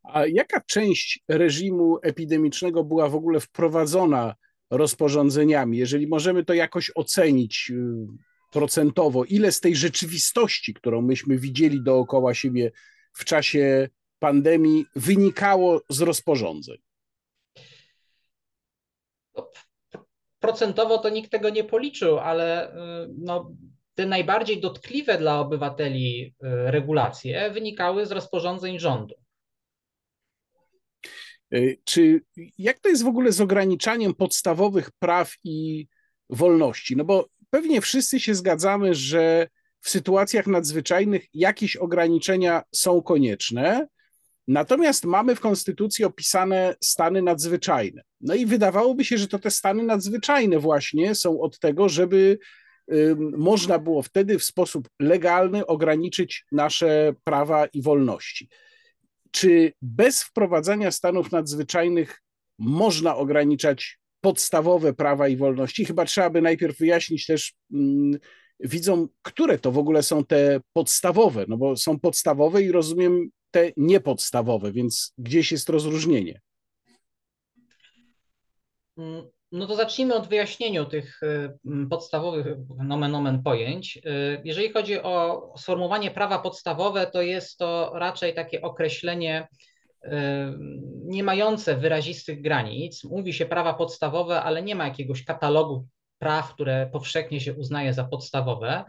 A 0.03 0.25
jaka 0.25 0.61
część 0.61 1.19
reżimu 1.27 1.97
epidemicznego 2.03 2.83
była 2.83 3.09
w 3.09 3.15
ogóle 3.15 3.39
wprowadzona 3.39 4.35
rozporządzeniami, 4.69 5.77
jeżeli 5.77 6.07
możemy 6.07 6.45
to 6.45 6.53
jakoś 6.53 6.91
ocenić 6.95 7.71
y, 7.71 8.07
procentowo, 8.51 9.23
ile 9.23 9.51
z 9.51 9.59
tej 9.59 9.75
rzeczywistości, 9.75 10.73
którą 10.73 11.01
myśmy 11.01 11.37
widzieli 11.37 11.83
dookoła 11.83 12.33
siebie 12.33 12.71
w 13.13 13.25
czasie 13.25 13.89
pandemii, 14.19 14.85
wynikało 14.95 15.81
z 15.89 16.01
rozporządzeń? 16.01 16.77
Procentowo 20.39 20.97
to 20.97 21.09
nikt 21.09 21.31
tego 21.31 21.49
nie 21.49 21.63
policzył, 21.63 22.19
ale 22.19 22.75
y, 22.75 22.75
no, 23.17 23.51
te 23.95 24.05
najbardziej 24.05 24.61
dotkliwe 24.61 25.17
dla 25.17 25.39
obywateli 25.39 26.25
y, 26.25 26.33
regulacje 26.71 27.51
wynikały 27.51 28.05
z 28.05 28.11
rozporządzeń 28.11 28.79
rządu. 28.79 29.15
E, 31.53 31.57
czy 31.83 32.21
jak 32.57 32.79
to 32.79 32.89
jest 32.89 33.03
w 33.03 33.07
ogóle 33.07 33.31
z 33.31 33.41
ograniczaniem 33.41 34.13
podstawowych 34.13 34.91
praw 34.99 35.33
i 35.43 35.87
wolności? 36.29 36.95
No 36.95 37.03
bo 37.05 37.27
pewnie 37.49 37.81
wszyscy 37.81 38.19
się 38.19 38.35
zgadzamy, 38.35 38.95
że 38.95 39.47
w 39.81 39.89
sytuacjach 39.89 40.47
nadzwyczajnych 40.47 41.25
jakieś 41.33 41.75
ograniczenia 41.75 42.63
są 42.71 43.01
konieczne, 43.01 43.87
natomiast 44.47 45.05
mamy 45.05 45.35
w 45.35 45.39
Konstytucji 45.39 46.05
opisane 46.05 46.75
stany 46.83 47.21
nadzwyczajne. 47.21 48.01
No 48.21 48.35
i 48.35 48.45
wydawałoby 48.45 49.05
się, 49.05 49.17
że 49.17 49.27
to 49.27 49.39
te 49.39 49.51
stany 49.51 49.83
nadzwyczajne 49.83 50.59
właśnie 50.59 51.15
są 51.15 51.41
od 51.41 51.59
tego, 51.59 51.89
żeby 51.89 52.39
można 53.37 53.79
było 53.79 54.03
wtedy 54.03 54.39
w 54.39 54.43
sposób 54.43 54.89
legalny 54.99 55.65
ograniczyć 55.65 56.45
nasze 56.51 57.13
prawa 57.23 57.65
i 57.65 57.81
wolności. 57.81 58.49
Czy 59.31 59.73
bez 59.81 60.23
wprowadzania 60.23 60.91
stanów 60.91 61.31
nadzwyczajnych 61.31 62.21
można 62.59 63.15
ograniczać 63.15 63.99
podstawowe 64.21 64.93
prawa 64.93 65.27
i 65.27 65.37
wolności? 65.37 65.85
Chyba 65.85 66.05
trzeba 66.05 66.29
by 66.29 66.41
najpierw 66.41 66.77
wyjaśnić 66.77 67.25
też 67.25 67.53
mm, 67.73 68.19
widzom, 68.59 69.07
które 69.21 69.59
to 69.59 69.71
w 69.71 69.77
ogóle 69.77 70.03
są 70.03 70.25
te 70.25 70.59
podstawowe, 70.73 71.45
no 71.47 71.57
bo 71.57 71.77
są 71.77 71.99
podstawowe 71.99 72.63
i 72.63 72.71
rozumiem 72.71 73.29
te 73.51 73.71
niepodstawowe, 73.77 74.71
więc 74.71 75.13
gdzieś 75.17 75.51
jest 75.51 75.69
rozróżnienie. 75.69 76.41
Mm, 78.97 79.34
no 79.51 79.67
to 79.67 79.75
zacznijmy 79.75 80.15
od 80.15 80.27
wyjaśnienia 80.27 80.85
tych 80.85 81.23
y, 81.23 81.87
podstawowych 81.89 82.45
nomen 82.77 83.15
omen 83.15 83.43
pojęć. 83.43 83.97
Y, 83.97 84.41
jeżeli 84.43 84.73
chodzi 84.73 85.01
o 85.01 85.53
sformułowanie 85.57 86.11
prawa 86.11 86.39
podstawowe, 86.39 87.07
to 87.07 87.21
jest 87.21 87.57
to 87.57 87.91
raczej 87.93 88.33
takie 88.33 88.61
określenie 88.61 89.47
y, 90.03 90.09
nie 91.05 91.23
mające 91.23 91.75
wyrazistych 91.75 92.41
granic. 92.41 93.03
Mówi 93.03 93.33
się 93.33 93.45
prawa 93.45 93.73
podstawowe, 93.73 94.41
ale 94.41 94.63
nie 94.63 94.75
ma 94.75 94.87
jakiegoś 94.87 95.25
katalogu 95.25 95.87
praw, 96.19 96.53
które 96.53 96.89
powszechnie 96.93 97.41
się 97.41 97.53
uznaje 97.53 97.93
za 97.93 98.03
podstawowe. 98.03 98.83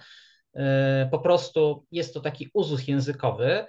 Po 1.11 1.19
prostu 1.19 1.87
jest 1.93 2.15
to 2.15 2.21
taki 2.21 2.51
uzus 2.55 2.89
językowy. 2.89 3.65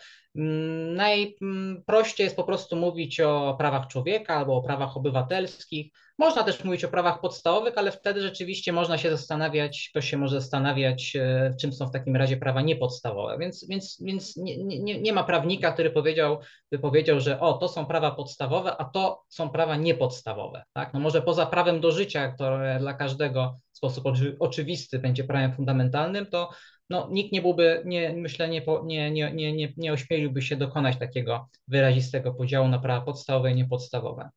Najprościej 0.96 2.24
jest 2.24 2.36
po 2.36 2.44
prostu 2.44 2.76
mówić 2.76 3.20
o 3.20 3.56
prawach 3.58 3.88
człowieka 3.88 4.36
albo 4.36 4.56
o 4.56 4.64
prawach 4.64 4.98
obywatelskich. 4.98 5.92
Można 6.18 6.44
też 6.44 6.64
mówić 6.64 6.84
o 6.84 6.88
prawach 6.90 7.22
podstawowych, 7.22 7.78
ale 7.78 7.92
wtedy 7.92 8.22
rzeczywiście 8.22 8.74
można 8.74 8.98
się 8.98 9.10
zastanawiać, 9.10 9.88
ktoś 9.92 10.10
się 10.10 10.18
może 10.18 10.42
zastanawiać, 10.42 11.16
e, 11.16 11.54
czym 11.62 11.74
są 11.74 11.88
w 11.88 11.92
takim 11.92 12.16
razie 12.16 12.38
prawa 12.38 12.62
niepodstawowe. 12.62 13.38
Więc, 13.38 13.68
więc, 13.70 13.98
więc 14.02 14.36
nie, 14.38 14.64
nie, 14.64 15.02
nie 15.02 15.14
ma 15.14 15.24
prawnika, 15.24 15.72
który 15.72 15.92
powiedział, 15.92 16.40
by 16.72 16.80
powiedział, 16.80 17.20
że 17.20 17.40
o, 17.40 17.54
to 17.54 17.68
są 17.68 17.86
prawa 17.86 18.12
podstawowe, 18.12 18.78
a 18.78 18.86
to 18.86 19.24
są 19.30 19.50
prawa 19.50 19.76
niepodstawowe. 19.76 20.64
Tak? 20.74 20.94
No 20.94 21.00
może 21.00 21.22
poza 21.22 21.46
prawem 21.46 21.82
do 21.82 21.92
życia, 21.92 22.32
które 22.32 22.78
dla 22.80 22.94
każdego 22.94 23.60
w 23.74 23.78
sposób 23.78 24.04
oczywisty 24.40 25.00
będzie 25.00 25.24
prawem 25.24 25.54
fundamentalnym, 25.54 26.26
to 26.26 26.50
no, 26.90 27.08
nikt 27.12 27.32
nie 27.32 27.42
byłby, 27.42 27.82
nie, 27.86 28.14
myślę, 28.14 28.50
nie, 28.50 28.62
nie, 28.84 29.12
nie, 29.12 29.54
nie, 29.54 29.74
nie 29.78 29.94
ośmieliłby 29.94 30.42
się 30.42 30.56
dokonać 30.56 30.98
takiego 30.98 31.50
wyrazistego 31.68 32.34
podziału 32.34 32.68
na 32.68 32.80
prawa 32.80 33.06
podstawowe 33.06 33.52
i 33.52 33.56
niepodstawowe. 33.56 34.30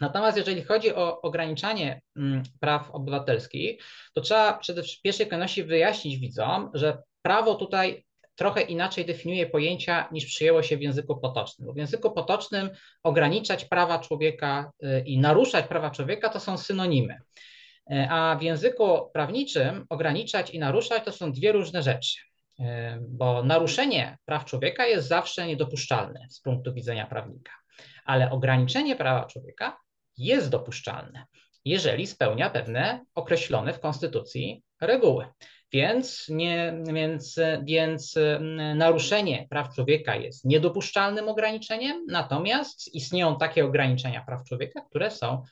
Natomiast 0.00 0.36
jeżeli 0.36 0.62
chodzi 0.62 0.94
o 0.94 1.20
ograniczanie 1.20 2.00
mm, 2.16 2.42
praw 2.60 2.90
obywatelskich, 2.90 3.82
to 4.14 4.20
trzeba 4.20 4.58
przede 4.58 4.82
wszystkim 4.82 5.00
w 5.00 5.02
pierwszej 5.02 5.26
kolejności 5.26 5.64
wyjaśnić 5.64 6.18
widzom, 6.18 6.70
że 6.74 7.02
prawo 7.22 7.54
tutaj 7.54 8.04
trochę 8.34 8.62
inaczej 8.62 9.04
definiuje 9.04 9.46
pojęcia 9.46 10.08
niż 10.12 10.26
przyjęło 10.26 10.62
się 10.62 10.76
w 10.76 10.82
języku 10.82 11.20
potocznym. 11.20 11.66
Bo 11.66 11.72
w 11.72 11.76
języku 11.76 12.10
potocznym 12.10 12.70
ograniczać 13.02 13.64
prawa 13.64 13.98
człowieka 13.98 14.70
y, 14.82 15.02
i 15.06 15.18
naruszać 15.18 15.66
prawa 15.66 15.90
człowieka 15.90 16.28
to 16.28 16.40
są 16.40 16.58
synonimy. 16.58 17.18
A 18.10 18.36
w 18.40 18.42
języku 18.42 19.10
prawniczym 19.12 19.86
ograniczać 19.88 20.50
i 20.50 20.58
naruszać 20.58 21.04
to 21.04 21.12
są 21.12 21.32
dwie 21.32 21.52
różne 21.52 21.82
rzeczy, 21.82 22.18
bo 23.00 23.42
naruszenie 23.42 24.18
praw 24.24 24.44
człowieka 24.44 24.86
jest 24.86 25.08
zawsze 25.08 25.46
niedopuszczalne 25.46 26.26
z 26.30 26.40
punktu 26.40 26.74
widzenia 26.74 27.06
prawnika, 27.06 27.52
ale 28.04 28.30
ograniczenie 28.30 28.96
prawa 28.96 29.26
człowieka 29.26 29.78
jest 30.18 30.50
dopuszczalne, 30.50 31.24
jeżeli 31.64 32.06
spełnia 32.06 32.50
pewne 32.50 33.04
określone 33.14 33.72
w 33.72 33.80
Konstytucji 33.80 34.62
reguły. 34.80 35.26
Więc, 35.72 36.26
nie, 36.28 36.78
więc, 36.92 37.40
więc 37.62 38.16
mm, 38.16 38.78
naruszenie 38.78 39.46
praw 39.50 39.74
człowieka 39.74 40.16
jest 40.16 40.44
niedopuszczalnym 40.44 41.28
ograniczeniem, 41.28 42.06
natomiast 42.08 42.94
istnieją 42.94 43.38
takie 43.38 43.64
ograniczenia 43.64 44.24
praw 44.26 44.44
człowieka, 44.44 44.80
które 44.90 45.10
są, 45.10 45.32
e, 45.34 45.42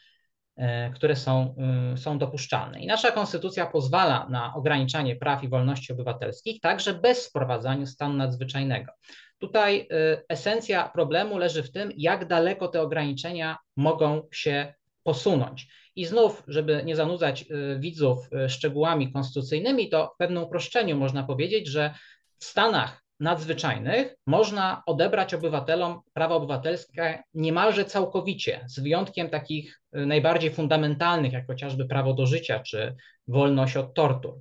które 0.94 1.16
są, 1.16 1.54
y, 1.94 1.98
są 1.98 2.18
dopuszczalne. 2.18 2.80
I 2.80 2.86
nasza 2.86 3.12
konstytucja 3.12 3.66
pozwala 3.66 4.26
na 4.30 4.54
ograniczanie 4.54 5.16
praw 5.16 5.44
i 5.44 5.48
wolności 5.48 5.92
obywatelskich, 5.92 6.60
także 6.60 6.94
bez 6.94 7.28
wprowadzania 7.28 7.86
stanu 7.86 8.14
nadzwyczajnego. 8.14 8.92
Tutaj 9.38 9.80
y, 9.80 9.86
esencja 10.28 10.88
problemu 10.88 11.38
leży 11.38 11.62
w 11.62 11.72
tym, 11.72 11.92
jak 11.96 12.26
daleko 12.26 12.68
te 12.68 12.82
ograniczenia 12.82 13.56
mogą 13.76 14.28
się 14.32 14.75
posunąć. 15.02 15.68
I 15.96 16.06
znów, 16.06 16.42
żeby 16.48 16.82
nie 16.84 16.96
zanudzać 16.96 17.42
y, 17.42 17.78
widzów 17.78 18.30
szczegółami 18.48 19.12
konstytucyjnymi, 19.12 19.88
to 19.88 20.12
w 20.14 20.18
pewnym 20.18 20.42
uproszczeniu 20.42 20.96
można 20.96 21.22
powiedzieć, 21.22 21.66
że 21.66 21.94
w 22.38 22.44
Stanach 22.44 23.05
nadzwyczajnych 23.20 24.14
można 24.26 24.82
odebrać 24.87 25.35
obywatelom 25.35 26.00
prawa 26.12 26.35
obywatelskie 26.35 27.23
niemalże 27.35 27.85
całkowicie, 27.85 28.64
z 28.66 28.80
wyjątkiem 28.80 29.30
takich 29.30 29.80
y, 29.96 30.06
najbardziej 30.06 30.50
fundamentalnych, 30.50 31.32
jak 31.32 31.46
chociażby 31.46 31.85
prawo 31.85 32.14
do 32.14 32.26
życia 32.26 32.61
czy 32.61 32.96
wolność 33.28 33.76
od 33.76 33.94
tortur. 33.94 34.40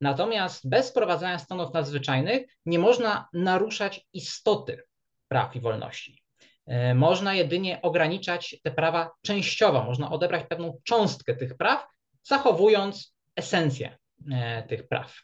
Natomiast 0.00 0.68
bez 0.68 0.90
wprowadzania 0.90 1.38
stanów 1.38 1.74
nadzwyczajnych 1.74 2.46
nie 2.66 2.78
można 2.78 3.28
naruszać 3.32 4.06
istoty 4.12 4.82
praw 5.28 5.56
i 5.56 5.60
wolności. 5.60 6.22
E, 6.66 6.94
można 6.94 7.34
jedynie 7.34 7.82
ograniczać 7.82 8.56
te 8.62 8.70
prawa 8.70 9.10
częściowo, 9.22 9.82
można 9.82 10.10
odebrać 10.10 10.46
pewną 10.48 10.80
cząstkę 10.84 11.36
tych 11.36 11.56
praw, 11.56 11.86
zachowując 12.22 13.14
esencję 13.36 13.98
e, 14.32 14.62
tych 14.62 14.88
praw. 14.88 15.14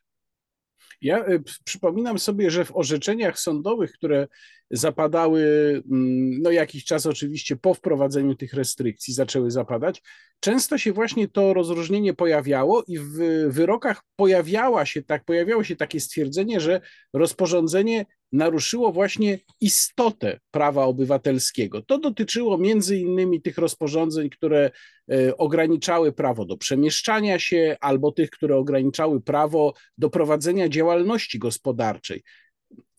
Ja 1.01 1.25
e, 1.25 1.39
przypominam 1.65 2.19
sobie, 2.19 2.51
że 2.51 2.65
w 2.65 2.77
orzeczeniach 2.77 3.39
sądowych, 3.39 3.93
które 3.93 4.29
zapadały 4.71 5.43
mm, 5.91 6.43
no 6.43 6.51
jakiś 6.51 6.85
czas 6.85 7.07
oczywiście 7.07 7.57
po 7.57 7.75
wprowadzeniu 7.75 8.35
tych 8.35 8.55
restrykcji, 8.55 9.15
zaczęły 9.15 9.51
zapadać, 9.51 10.03
często 10.41 10.79
się 10.79 10.93
właśnie 10.93 11.29
to 11.29 11.55
rozróżnienie 11.55 12.15
pojawiało 12.15 12.83
i 12.87 12.99
w 12.99 13.19
wyrokach 13.49 14.03
pojawiała 14.17 14.87
się 14.87 15.03
tak, 15.03 15.25
pojawiało 15.25 15.65
się 15.65 15.77
takie 15.77 16.01
stwierdzenie, 16.01 16.61
że 16.61 16.81
rozporządzenie 17.13 18.07
naruszyło 18.33 18.93
właśnie 18.93 19.39
istotę 19.61 20.41
prawa 20.51 20.85
obywatelskiego. 20.85 21.83
To 21.83 21.99
dotyczyło 21.99 22.59
między 22.59 22.97
innymi 22.97 23.43
tych 23.43 23.59
rozporządzeń, 23.59 24.31
które 24.31 24.71
e, 25.11 25.37
ograniczały 25.37 26.13
prawo 26.13 26.45
do 26.45 26.57
przemieszczania 26.57 27.39
się, 27.39 27.77
albo 27.81 28.13
tych, 28.13 28.31
które 28.31 28.57
ograniczały 28.57 29.21
prawo 29.21 29.75
do 29.99 30.11
prowadzenia 30.11 30.69
działalności 30.69 31.39
gospodarczej. 31.39 32.23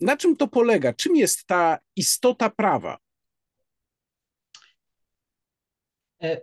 Na 0.02 0.18
czym 0.18 0.36
to 0.36 0.48
polega? 0.48 0.94
Czym 0.94 1.16
jest 1.16 1.48
ta 1.48 1.80
istota 1.96 2.50
prawa? 2.50 2.98
E, 6.24 6.42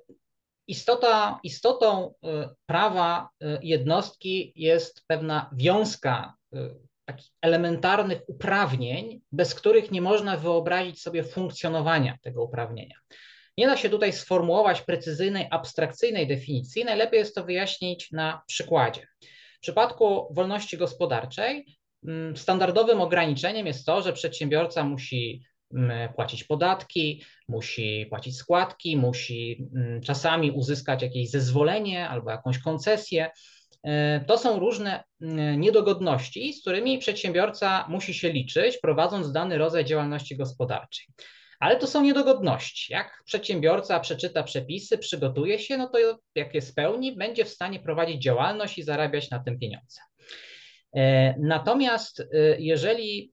istota, 0.66 1.40
istotą 1.42 2.14
e, 2.24 2.54
prawa 2.66 3.28
jednostki 3.62 4.52
jest 4.56 5.02
pewna 5.06 5.50
wiązka 5.56 6.34
takich 7.06 7.32
elementarnych 7.42 8.18
uprawnień, 8.26 9.20
bez 9.32 9.54
których 9.54 9.90
nie 9.90 10.00
można 10.00 10.36
wyobrazić 10.36 11.02
sobie 11.02 11.24
funkcjonowania 11.24 12.18
tego 12.22 12.44
uprawnienia. 12.44 12.96
Nie 13.58 13.66
da 13.66 13.76
się 13.76 13.90
tutaj 13.90 14.12
sformułować 14.12 14.82
precyzyjnej, 14.82 15.46
abstrakcyjnej 15.50 16.26
definicji, 16.26 16.84
najlepiej 16.84 17.18
jest 17.18 17.34
to 17.34 17.44
wyjaśnić 17.44 18.12
na 18.12 18.42
przykładzie. 18.46 19.06
W 19.56 19.60
przypadku 19.60 20.34
wolności 20.34 20.76
gospodarczej 20.76 21.75
standardowym 22.34 23.00
ograniczeniem 23.00 23.66
jest 23.66 23.86
to, 23.86 24.02
że 24.02 24.12
przedsiębiorca 24.12 24.84
musi 24.84 25.42
mm, 25.74 26.12
płacić 26.12 26.44
podatki, 26.44 27.24
musi 27.48 28.06
płacić 28.10 28.36
składki, 28.36 28.96
musi 28.96 29.68
mm, 29.76 30.00
czasami 30.02 30.50
uzyskać 30.50 31.02
jakieś 31.02 31.30
zezwolenie 31.30 32.08
albo 32.08 32.30
jakąś 32.30 32.58
koncesję. 32.58 33.30
E, 33.84 34.24
to 34.26 34.38
są 34.38 34.58
różne 34.58 35.04
mm, 35.20 35.60
niedogodności, 35.60 36.52
z 36.52 36.60
którymi 36.60 36.98
przedsiębiorca 36.98 37.86
musi 37.88 38.14
się 38.14 38.32
liczyć, 38.32 38.78
prowadząc 38.78 39.32
dany 39.32 39.58
rodzaj 39.58 39.84
działalności 39.84 40.36
gospodarczej. 40.36 41.06
Ale 41.60 41.76
to 41.76 41.86
są 41.86 42.02
niedogodności. 42.02 42.92
Jak 42.92 43.22
przedsiębiorca 43.24 44.00
przeczyta 44.00 44.42
przepisy, 44.42 44.98
przygotuje 44.98 45.58
się, 45.58 45.76
no 45.76 45.88
to 45.88 45.98
jak 46.34 46.54
je 46.54 46.62
spełni, 46.62 47.16
będzie 47.16 47.44
w 47.44 47.48
stanie 47.48 47.80
prowadzić 47.80 48.22
działalność 48.22 48.78
i 48.78 48.82
zarabiać 48.82 49.30
na 49.30 49.38
tym 49.38 49.58
pieniądze. 49.58 50.00
E, 50.96 51.34
natomiast 51.38 52.20
e, 52.20 52.26
jeżeli 52.58 53.30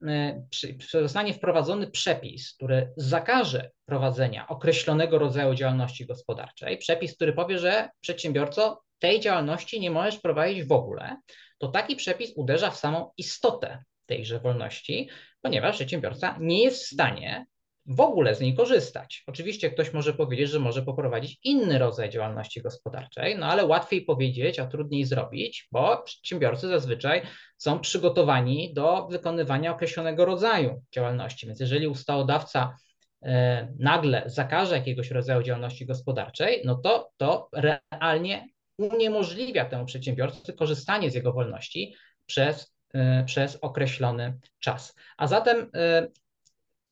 zostanie 0.90 1.34
wprowadzony 1.34 1.90
przepis, 1.90 2.54
który 2.54 2.92
zakaże 2.96 3.70
prowadzenia 3.86 4.48
określonego 4.48 5.18
rodzaju 5.18 5.54
działalności 5.54 6.06
gospodarczej, 6.06 6.78
przepis, 6.78 7.16
który 7.16 7.32
powie, 7.32 7.58
że 7.58 7.88
przedsiębiorco 8.00 8.82
tej 8.98 9.20
działalności 9.20 9.80
nie 9.80 9.90
możesz 9.90 10.18
prowadzić 10.20 10.64
w 10.64 10.72
ogóle, 10.72 11.16
to 11.58 11.68
taki 11.68 11.96
przepis 11.96 12.32
uderza 12.36 12.70
w 12.70 12.76
samą 12.76 13.10
istotę 13.16 13.84
tejże 14.06 14.40
wolności, 14.40 15.08
ponieważ 15.42 15.76
przedsiębiorca 15.76 16.36
nie 16.40 16.62
jest 16.62 16.82
w 16.82 16.86
stanie 16.86 17.46
w 17.86 18.00
ogóle 18.00 18.34
z 18.34 18.40
niej 18.40 18.54
korzystać. 18.54 19.24
Oczywiście 19.26 19.70
ktoś 19.70 19.92
może 19.92 20.14
powiedzieć, 20.14 20.50
że 20.50 20.60
może 20.60 20.82
poprowadzić 20.82 21.38
inny 21.44 21.78
rodzaj 21.78 22.10
działalności 22.10 22.62
gospodarczej, 22.62 23.38
no 23.38 23.46
ale 23.46 23.64
łatwiej 23.64 24.02
powiedzieć, 24.02 24.58
a 24.58 24.66
trudniej 24.66 25.04
zrobić, 25.04 25.68
bo 25.72 26.02
przedsiębiorcy 26.02 26.68
zazwyczaj 26.68 27.22
są 27.58 27.80
przygotowani 27.80 28.74
do 28.74 29.08
wykonywania 29.10 29.72
określonego 29.72 30.24
rodzaju 30.24 30.82
działalności. 30.94 31.46
Więc 31.46 31.60
jeżeli 31.60 31.88
ustawodawca 31.88 32.76
e, 33.22 33.68
nagle 33.78 34.22
zakaże 34.26 34.74
jakiegoś 34.74 35.10
rodzaju 35.10 35.42
działalności 35.42 35.86
gospodarczej, 35.86 36.62
no 36.64 36.74
to 36.74 37.10
to 37.16 37.48
realnie 37.52 38.48
uniemożliwia 38.78 39.64
temu 39.64 39.86
przedsiębiorcy 39.86 40.52
korzystanie 40.52 41.10
z 41.10 41.14
jego 41.14 41.32
wolności 41.32 41.94
przez, 42.26 42.74
y, 42.94 43.24
przez 43.26 43.58
określony 43.60 44.38
czas. 44.58 44.94
A 45.16 45.26
zatem 45.26 45.58
y, 45.58 45.68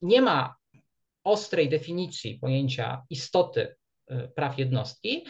nie 0.03 0.23
ma 0.23 0.55
ostrej 1.25 1.69
definicji 1.69 2.39
pojęcia 2.39 3.03
istoty 3.11 3.77
y, 4.11 4.29
praw 4.35 4.59
jednostki. 4.59 5.25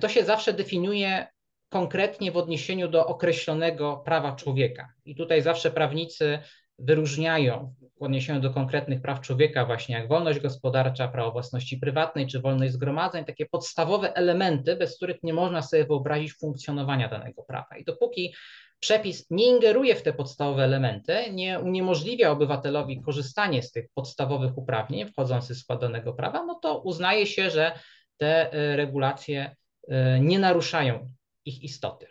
To 0.00 0.08
się 0.08 0.24
zawsze 0.24 0.52
definiuje 0.52 1.26
konkretnie 1.68 2.32
w 2.32 2.36
odniesieniu 2.36 2.88
do 2.88 3.06
określonego 3.06 4.02
prawa 4.04 4.36
człowieka. 4.36 4.92
I 5.04 5.14
tutaj 5.14 5.42
zawsze 5.42 5.70
prawnicy 5.70 6.38
wyróżniają 6.78 7.74
w 7.98 8.02
odniesieniu 8.02 8.40
do 8.40 8.50
konkretnych 8.50 9.02
praw 9.02 9.20
człowieka, 9.20 9.66
właśnie 9.66 9.94
jak 9.94 10.08
wolność 10.08 10.40
gospodarcza, 10.40 11.08
prawo 11.08 11.32
własności 11.32 11.76
prywatnej 11.76 12.26
czy 12.26 12.40
wolność 12.40 12.72
zgromadzeń, 12.72 13.24
takie 13.24 13.46
podstawowe 13.46 14.14
elementy, 14.14 14.76
bez 14.76 14.96
których 14.96 15.22
nie 15.22 15.32
można 15.32 15.62
sobie 15.62 15.84
wyobrazić 15.84 16.32
funkcjonowania 16.32 17.08
danego 17.08 17.42
prawa. 17.42 17.76
I 17.78 17.84
dopóki 17.84 18.34
przepis 18.80 19.26
nie 19.30 19.46
ingeruje 19.46 19.94
w 19.94 20.02
te 20.02 20.12
podstawowe 20.12 20.64
elementy, 20.64 21.32
nie 21.32 21.60
uniemożliwia 21.60 22.30
obywatelowi 22.30 23.02
korzystanie 23.02 23.62
z 23.62 23.72
tych 23.72 23.86
podstawowych 23.94 24.58
uprawnień 24.58 25.08
wchodzących 25.08 25.56
w 25.56 25.60
skład 25.60 25.80
danego 25.80 26.12
prawa, 26.12 26.46
no 26.46 26.54
to 26.54 26.82
uznaje 26.82 27.26
się, 27.26 27.50
że 27.50 27.72
te 28.16 28.52
e, 28.52 28.76
regulacje 28.76 29.56
e, 29.88 30.20
nie 30.20 30.38
naruszają 30.38 31.10
ich 31.44 31.62
istoty. 31.62 32.06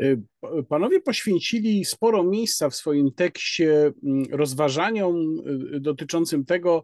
Y, 0.00 0.22
panowie 0.68 1.00
poświęcili 1.00 1.84
sporo 1.84 2.24
miejsca 2.24 2.70
w 2.70 2.74
swoim 2.74 3.12
tekście 3.12 3.92
mm, 4.04 4.24
rozważaniom 4.30 5.16
y, 5.74 5.80
dotyczącym 5.80 6.44
tego, 6.44 6.82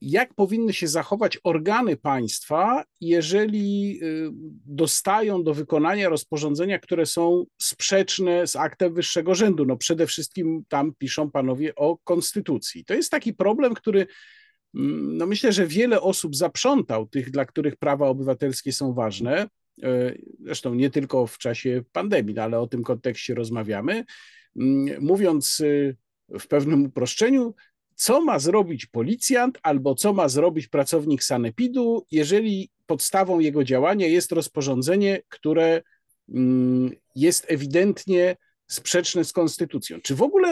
jak 0.00 0.34
powinny 0.34 0.72
się 0.72 0.88
zachować 0.88 1.38
organy 1.44 1.96
państwa, 1.96 2.84
jeżeli 3.00 3.98
y, 4.02 4.30
dostają 4.66 5.44
do 5.44 5.54
wykonania 5.54 6.08
rozporządzenia, 6.08 6.78
które 6.78 7.06
są 7.06 7.44
sprzeczne 7.58 8.46
z 8.46 8.56
aktem 8.56 8.94
wyższego 8.94 9.34
rzędu. 9.34 9.66
No 9.66 9.76
przede 9.76 10.06
wszystkim 10.06 10.64
tam 10.68 10.92
piszą 10.98 11.30
panowie 11.30 11.74
o 11.74 11.98
konstytucji. 12.04 12.84
To 12.84 12.94
jest 12.94 13.10
taki 13.10 13.34
problem, 13.34 13.74
który 13.74 14.06
mm, 14.74 15.16
no 15.16 15.26
myślę, 15.26 15.52
że 15.52 15.66
wiele 15.66 16.00
osób 16.00 16.36
zaprzątał, 16.36 17.06
tych, 17.06 17.30
dla 17.30 17.44
których 17.44 17.76
prawa 17.76 18.08
obywatelskie 18.08 18.72
są 18.72 18.94
ważne. 18.94 19.48
E, 19.82 20.14
zresztą 20.40 20.74
nie 20.74 20.90
tylko 20.90 21.26
w 21.26 21.38
czasie 21.38 21.82
pandemii, 21.92 22.34
no, 22.34 22.42
ale 22.42 22.60
o 22.60 22.66
tym 22.66 22.82
kontekście 22.82 23.34
rozmawiamy. 23.34 24.04
Mm, 24.60 25.04
mówiąc 25.04 25.60
y, 25.60 25.96
w 26.38 26.46
pewnym 26.46 26.84
uproszczeniu, 26.84 27.54
co 27.96 28.20
ma 28.20 28.38
zrobić 28.38 28.86
policjant 28.86 29.58
albo 29.62 29.94
co 29.94 30.12
ma 30.12 30.28
zrobić 30.28 30.68
pracownik 30.68 31.22
sanepidu, 31.22 32.06
jeżeli 32.10 32.70
podstawą 32.86 33.38
jego 33.38 33.64
działania 33.64 34.06
jest 34.06 34.32
rozporządzenie, 34.32 35.22
które 35.28 35.82
mm, 36.28 36.90
jest 37.16 37.46
ewidentnie 37.48 38.36
sprzeczne 38.66 39.24
z 39.24 39.32
konstytucją. 39.32 40.00
Czy 40.00 40.14
w 40.14 40.22
ogóle 40.22 40.48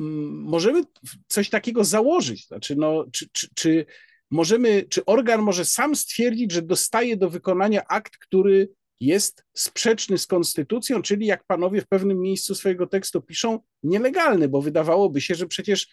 mm, 0.00 0.42
możemy 0.42 0.82
coś 1.28 1.50
takiego 1.50 1.84
założyć? 1.84 2.46
Znaczy, 2.46 2.76
no, 2.76 3.04
czy, 3.12 3.28
czy, 3.32 3.48
czy 3.54 3.86
możemy, 4.30 4.86
czy 4.88 5.04
organ 5.04 5.42
może 5.42 5.64
sam 5.64 5.96
stwierdzić, 5.96 6.52
że 6.52 6.62
dostaje 6.62 7.16
do 7.16 7.30
wykonania 7.30 7.84
akt, 7.88 8.18
który 8.18 8.68
jest 9.00 9.44
sprzeczny 9.54 10.18
z 10.18 10.26
konstytucją, 10.26 11.02
czyli 11.02 11.26
jak 11.26 11.44
panowie 11.44 11.80
w 11.80 11.86
pewnym 11.86 12.20
miejscu 12.20 12.54
swojego 12.54 12.86
tekstu 12.86 13.22
piszą, 13.22 13.60
nielegalny, 13.82 14.48
bo 14.48 14.62
wydawałoby 14.62 15.20
się, 15.20 15.34
że 15.34 15.46
przecież 15.46 15.88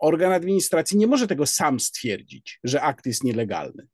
organ 0.00 0.32
administracji 0.32 0.98
nie 0.98 1.06
może 1.06 1.26
tego 1.26 1.46
sam 1.46 1.80
stwierdzić, 1.80 2.60
że 2.64 2.82
akt 2.82 3.06
jest 3.06 3.24
nielegalny. 3.24 3.86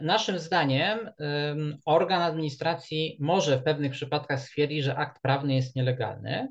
Naszym 0.00 0.38
zdaniem 0.38 1.10
organ 1.84 2.22
administracji 2.22 3.16
może 3.20 3.56
w 3.56 3.62
pewnych 3.62 3.92
przypadkach 3.92 4.40
stwierdzić, 4.40 4.84
że 4.84 4.96
akt 4.96 5.22
prawny 5.22 5.54
jest 5.54 5.76
nielegalny, 5.76 6.48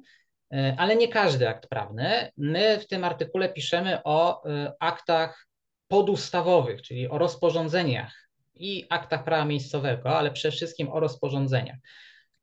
e, 0.53 0.75
ale 0.77 0.95
nie 0.95 1.07
każdy 1.07 1.49
akt 1.49 1.67
prawny. 1.67 2.31
My 2.37 2.79
w 2.79 2.87
tym 2.87 3.03
artykule 3.03 3.49
piszemy 3.49 4.03
o 4.03 4.49
e, 4.49 4.73
aktach 4.79 5.47
podustawowych, 5.87 6.81
czyli 6.81 7.09
o 7.09 7.17
rozporządzeniach 7.17 8.29
i 8.55 8.85
aktach 8.89 9.23
prawa 9.23 9.45
miejscowego, 9.45 10.17
ale 10.17 10.31
przede 10.31 10.51
wszystkim 10.51 10.89
o 10.89 10.99
rozporządzeniach. 10.99 11.77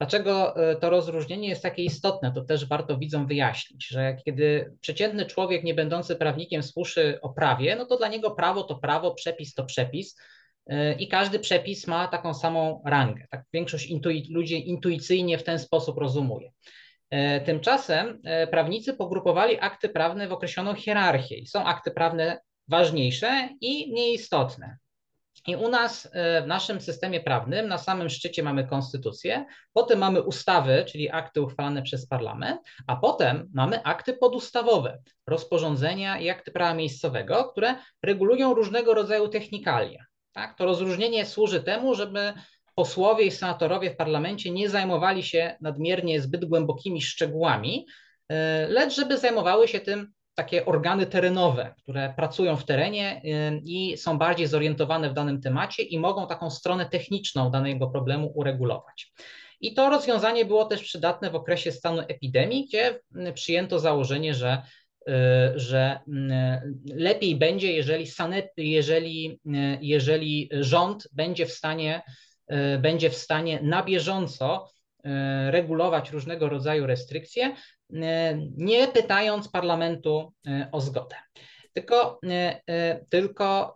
Dlaczego 0.05 0.57
e, 0.71 0.77
to 0.77 0.91
rozróżnienie 0.91 1.49
jest 1.49 1.63
takie 1.63 1.85
istotne? 1.85 2.33
To 2.33 2.45
też 2.45 2.69
warto 2.69 2.99
widzom 2.99 3.27
wyjaśnić, 3.27 3.87
że 3.87 4.17
kiedy 4.25 4.77
przeciętny 4.81 5.27
człowiek 5.27 5.65
nie 5.65 5.75
będący 5.75 6.17
prawnikiem 6.17 6.63
słyszy 6.63 7.19
o 7.23 7.29
prawie, 7.29 7.77
no 7.77 7.87
to 7.87 7.97
dla 7.97 8.09
niego 8.09 8.31
prawo 8.31 8.63
to 8.63 8.75
prawo, 8.75 9.15
przepis 9.15 9.55
to 9.55 9.65
przepis 9.65 10.19
e, 10.67 10.93
i 10.95 11.09
każdy 11.09 11.39
przepis 11.39 11.87
ma 11.87 12.09
taką 12.09 12.35
samą 12.35 12.83
rangę. 12.87 13.27
Tak 13.31 13.45
większość 13.53 13.93
ludzi 14.31 14.69
intuicyjnie 14.69 15.39
w 15.39 15.45
ten 15.45 15.59
sposób 15.59 15.99
rozumuje. 15.99 16.53
E, 17.11 17.41
tymczasem 17.41 18.23
prawnicy 18.51 18.95
pogrupowali 18.95 19.59
akty 19.61 19.89
prawne 19.89 20.29
w 20.29 20.33
określoną 20.33 20.75
hierarchię 20.75 21.37
i 21.37 21.47
są 21.47 21.65
akty 21.65 21.91
prawne 21.91 22.41
ważniejsze 22.69 23.49
i 23.61 23.93
mniej 23.93 24.15
istotne. 24.15 24.77
I 25.47 25.57
u 25.57 25.69
nas 25.69 26.09
e, 26.13 26.43
w 26.43 26.47
naszym 26.47 26.81
systemie 26.81 27.21
prawnym 27.21 27.69
na 27.69 27.79
samym 27.79 28.09
szczycie 28.09 28.43
mamy 28.43 28.67
konstytucję, 28.67 29.47
potem 29.73 29.99
mamy 29.99 30.23
ustawy, 30.23 30.85
czyli 30.89 31.11
akty 31.11 31.43
uchwalane 31.43 31.83
przez 31.83 32.09
parlament, 32.09 32.61
a 32.87 32.97
potem 32.97 33.51
mamy 33.55 33.83
akty 33.83 34.13
podustawowe, 34.13 34.99
rozporządzenia 35.27 36.19
i 36.19 36.31
akty 36.31 36.51
prawa 36.53 36.75
miejscowego, 36.75 37.45
które 37.45 37.75
regulują 38.03 38.55
różnego 38.55 38.95
rodzaju 38.95 39.29
technikalia. 39.29 40.05
Tak? 40.33 40.59
To 40.59 40.65
rozróżnienie 40.65 41.27
służy 41.27 41.63
temu, 41.63 41.95
żeby 41.95 42.33
posłowie 42.75 43.25
i 43.25 43.31
senatorowie 43.31 43.91
w 43.91 43.97
parlamencie 43.97 44.51
nie 44.51 44.69
zajmowali 44.69 45.23
się 45.23 45.57
nadmiernie 45.61 46.21
zbyt 46.21 46.45
głębokimi 46.45 47.03
szczegółami, 47.03 47.87
e, 48.29 48.67
lecz 48.69 48.95
żeby 48.95 49.19
zajmowały 49.19 49.69
się 49.69 49.81
tym 49.81 50.13
takie 50.35 50.67
organy 50.67 51.07
terenowe, 51.07 51.75
które 51.83 52.15
pracują 52.17 52.57
w 52.57 52.65
terenie 52.65 53.23
y, 53.25 53.63
i 53.65 53.97
są 53.97 54.19
bardziej 54.19 54.47
zorientowane 54.47 55.11
w 55.11 55.15
danym 55.15 55.41
temacie 55.41 55.83
i 55.83 55.99
mogą 55.99 56.27
taką 56.27 56.51
stronę 56.51 56.87
techniczną 56.87 57.51
danego 57.51 57.87
problemu 57.87 58.33
uregulować. 58.35 59.13
I 59.61 59.75
to 59.75 59.91
rozwiązanie 59.91 60.45
było 60.45 60.65
też 60.65 60.83
przydatne 60.83 61.31
w 61.31 61.35
okresie 61.35 61.73
stanu 61.73 62.01
epidemii, 62.01 62.67
gdzie 62.67 63.01
y, 63.29 63.33
przyjęto 63.33 63.79
założenie, 63.79 64.35
że, 64.35 64.63
y, 65.09 65.13
że 65.55 65.99
lepiej 66.95 67.37
będzie, 67.37 67.73
jeżeli, 67.73 68.07
sanet, 68.07 68.53
jeżeli, 68.57 69.41
jeżeli 69.81 70.51
rząd 70.53 71.09
będzie 71.13 71.47
w 71.47 71.53
stanie, 71.53 72.03
będzie 72.79 73.11
w 73.11 73.17
stanie 73.17 73.61
na 73.63 73.83
bieżąco 73.83 74.71
regulować 75.51 76.11
różnego 76.11 76.49
rodzaju 76.49 76.87
restrykcje, 76.87 77.57
nie 78.57 78.89
pytając 78.89 79.49
parlamentu 79.49 80.33
e, 80.47 80.69
o 80.73 80.81
zgodę. 80.81 81.17
Tylko, 81.73 82.21
e, 82.67 83.05
tylko 83.11 83.75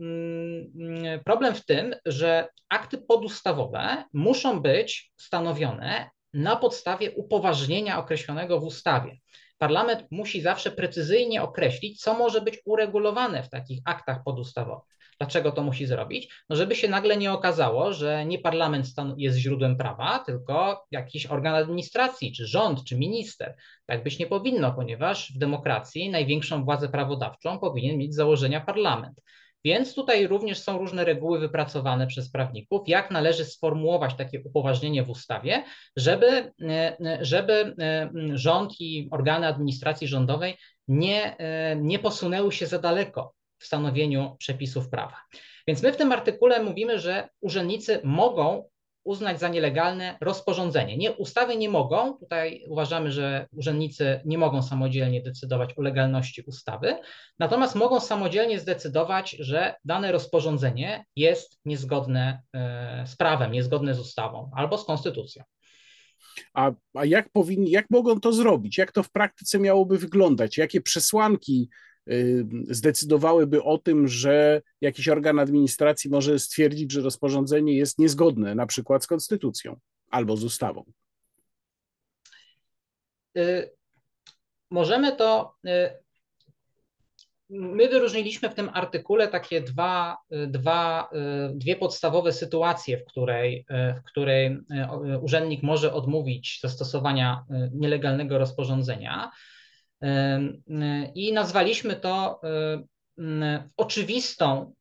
mm, 0.00 1.20
problem 1.24 1.54
w 1.54 1.64
tym, 1.64 1.94
że 2.06 2.48
akty 2.68 2.98
podustawowe 2.98 4.04
muszą 4.12 4.60
być 4.60 5.12
stanowione 5.16 6.10
na 6.34 6.56
podstawie 6.56 7.10
upoważnienia 7.10 7.98
określonego 7.98 8.60
w 8.60 8.64
ustawie. 8.64 9.16
Parlament 9.58 10.06
musi 10.10 10.40
zawsze 10.40 10.70
precyzyjnie 10.70 11.42
określić, 11.42 12.02
co 12.02 12.14
może 12.14 12.40
być 12.40 12.58
uregulowane 12.64 13.42
w 13.42 13.50
takich 13.50 13.80
aktach 13.84 14.22
podustawowych. 14.24 14.99
Dlaczego 15.20 15.52
to 15.52 15.62
musi 15.62 15.86
zrobić? 15.86 16.32
No 16.48 16.56
żeby 16.56 16.76
się 16.76 16.88
nagle 16.88 17.16
nie 17.16 17.32
okazało, 17.32 17.92
że 17.92 18.26
nie 18.26 18.38
parlament 18.38 18.86
jest 19.16 19.38
źródłem 19.38 19.76
prawa, 19.76 20.18
tylko 20.18 20.86
jakiś 20.90 21.26
organ 21.26 21.54
administracji, 21.54 22.32
czy 22.32 22.46
rząd, 22.46 22.84
czy 22.84 22.98
minister. 22.98 23.56
Tak 23.86 24.02
być 24.02 24.18
nie 24.18 24.26
powinno, 24.26 24.72
ponieważ 24.72 25.32
w 25.32 25.38
demokracji 25.38 26.10
największą 26.10 26.64
władzę 26.64 26.88
prawodawczą 26.88 27.58
powinien 27.58 27.98
mieć 27.98 28.14
założenia 28.14 28.60
parlament. 28.60 29.20
Więc 29.64 29.94
tutaj 29.94 30.26
również 30.26 30.58
są 30.58 30.78
różne 30.78 31.04
reguły 31.04 31.38
wypracowane 31.38 32.06
przez 32.06 32.30
prawników, 32.30 32.88
jak 32.88 33.10
należy 33.10 33.44
sformułować 33.44 34.14
takie 34.14 34.42
upoważnienie 34.44 35.02
w 35.02 35.10
ustawie, 35.10 35.64
żeby, 35.96 36.52
żeby 37.20 37.76
rząd 38.32 38.80
i 38.80 39.08
organy 39.10 39.46
administracji 39.46 40.08
rządowej 40.08 40.56
nie, 40.88 41.36
nie 41.76 41.98
posunęły 41.98 42.52
się 42.52 42.66
za 42.66 42.78
daleko 42.78 43.34
w 43.60 43.66
stanowieniu 43.66 44.36
przepisów 44.38 44.88
prawa. 44.88 45.16
Więc 45.66 45.82
my 45.82 45.92
w 45.92 45.96
tym 45.96 46.12
artykule 46.12 46.62
mówimy, 46.62 46.98
że 46.98 47.28
urzędnicy 47.40 48.00
mogą 48.04 48.64
uznać 49.04 49.40
za 49.40 49.48
nielegalne 49.48 50.18
rozporządzenie. 50.20 50.96
Nie, 50.96 51.12
ustawy 51.12 51.56
nie 51.56 51.68
mogą, 51.68 52.18
tutaj 52.18 52.64
uważamy, 52.68 53.12
że 53.12 53.46
urzędnicy 53.52 54.20
nie 54.24 54.38
mogą 54.38 54.62
samodzielnie 54.62 55.22
decydować 55.22 55.78
o 55.78 55.82
legalności 55.82 56.42
ustawy, 56.42 56.96
natomiast 57.38 57.74
mogą 57.74 58.00
samodzielnie 58.00 58.60
zdecydować, 58.60 59.30
że 59.30 59.74
dane 59.84 60.12
rozporządzenie 60.12 61.04
jest 61.16 61.60
niezgodne 61.64 62.42
e, 62.54 63.04
z 63.06 63.16
prawem, 63.16 63.52
niezgodne 63.52 63.94
z 63.94 64.00
ustawą 64.00 64.50
albo 64.56 64.78
z 64.78 64.84
konstytucją. 64.84 65.44
A, 66.54 66.72
a 66.94 67.04
jak, 67.04 67.28
powinni, 67.32 67.70
jak 67.70 67.86
mogą 67.90 68.20
to 68.20 68.32
zrobić? 68.32 68.78
Jak 68.78 68.92
to 68.92 69.02
w 69.02 69.10
praktyce 69.10 69.58
miałoby 69.58 69.98
wyglądać? 69.98 70.58
Jakie 70.58 70.80
przesłanki 70.80 71.68
zdecydowałyby 72.68 73.62
o 73.62 73.78
tym, 73.78 74.08
że 74.08 74.62
jakiś 74.80 75.08
organ 75.08 75.38
administracji 75.38 76.10
może 76.10 76.38
stwierdzić, 76.38 76.92
że 76.92 77.00
rozporządzenie 77.00 77.76
jest 77.76 77.98
niezgodne 77.98 78.54
na 78.54 78.66
przykład 78.66 79.04
z 79.04 79.06
konstytucją 79.06 79.80
albo 80.10 80.36
z 80.36 80.44
ustawą. 80.44 80.84
Y, 83.36 83.70
możemy 84.70 85.16
to. 85.16 85.54
Y, 85.66 85.90
my 87.52 87.88
wyróżniliśmy 87.88 88.50
w 88.50 88.54
tym 88.54 88.70
artykule 88.72 89.28
takie 89.28 89.60
dwa, 89.60 90.16
dwa, 90.46 91.10
dwie 91.54 91.76
podstawowe 91.76 92.32
sytuacje, 92.32 92.98
w 92.98 93.04
której, 93.04 93.66
w 94.00 94.02
której 94.04 94.58
urzędnik 95.22 95.62
może 95.62 95.92
odmówić 95.92 96.60
zastosowania 96.62 97.44
nielegalnego 97.72 98.38
rozporządzenia. 98.38 99.30
I 101.14 101.32
nazwaliśmy 101.32 101.96
to 101.96 102.40
oczywistą 103.76 104.74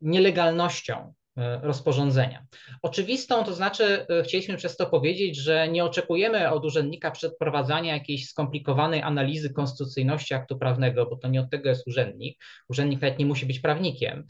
nielegalnością 0.00 1.14
rozporządzenia. 1.62 2.46
Oczywistą 2.82 3.44
to 3.44 3.54
znaczy, 3.54 4.06
chcieliśmy 4.24 4.56
przez 4.56 4.76
to 4.76 4.86
powiedzieć, 4.86 5.36
że 5.36 5.68
nie 5.68 5.84
oczekujemy 5.84 6.50
od 6.50 6.64
urzędnika 6.64 7.10
przeprowadzania 7.10 7.94
jakiejś 7.94 8.28
skomplikowanej 8.28 9.02
analizy 9.02 9.52
konstytucyjności 9.52 10.34
aktu 10.34 10.58
prawnego, 10.58 11.06
bo 11.06 11.16
to 11.16 11.28
nie 11.28 11.40
od 11.40 11.50
tego 11.50 11.68
jest 11.68 11.86
urzędnik. 11.86 12.38
Urzędnik 12.68 13.00
nawet 13.00 13.18
nie 13.18 13.26
musi 13.26 13.46
być 13.46 13.60
prawnikiem. 13.60 14.26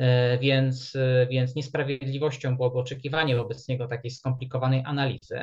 E, 0.00 0.38
więc, 0.38 0.96
e, 0.96 1.26
więc 1.30 1.54
niesprawiedliwością 1.54 2.56
byłoby 2.56 2.78
oczekiwanie 2.78 3.36
wobec 3.36 3.68
niego 3.68 3.88
takiej 3.88 4.10
skomplikowanej 4.10 4.82
analizy. 4.86 5.40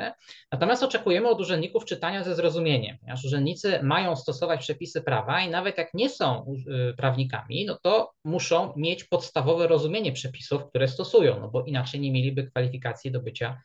Natomiast 0.52 0.82
oczekujemy 0.82 1.28
od 1.28 1.40
urzędników 1.40 1.84
czytania 1.84 2.24
ze 2.24 2.34
zrozumieniem, 2.34 2.98
ponieważ 2.98 3.24
urzędnicy 3.24 3.82
mają 3.82 4.16
stosować 4.16 4.60
przepisy 4.60 5.02
prawa 5.02 5.40
i 5.40 5.50
nawet 5.50 5.78
jak 5.78 5.94
nie 5.94 6.10
są 6.10 6.54
e, 6.90 6.94
prawnikami, 6.94 7.64
no 7.66 7.78
to 7.82 8.12
muszą 8.24 8.72
mieć 8.76 9.04
podstawowe 9.04 9.66
rozumienie 9.66 10.12
przepisów, 10.12 10.68
które 10.68 10.88
stosują, 10.88 11.40
no 11.40 11.48
bo 11.48 11.64
inaczej 11.64 12.00
nie 12.00 12.12
mieliby 12.12 12.46
kwalifikacji 12.46 13.10
do 13.10 13.20
bycia 13.20 13.60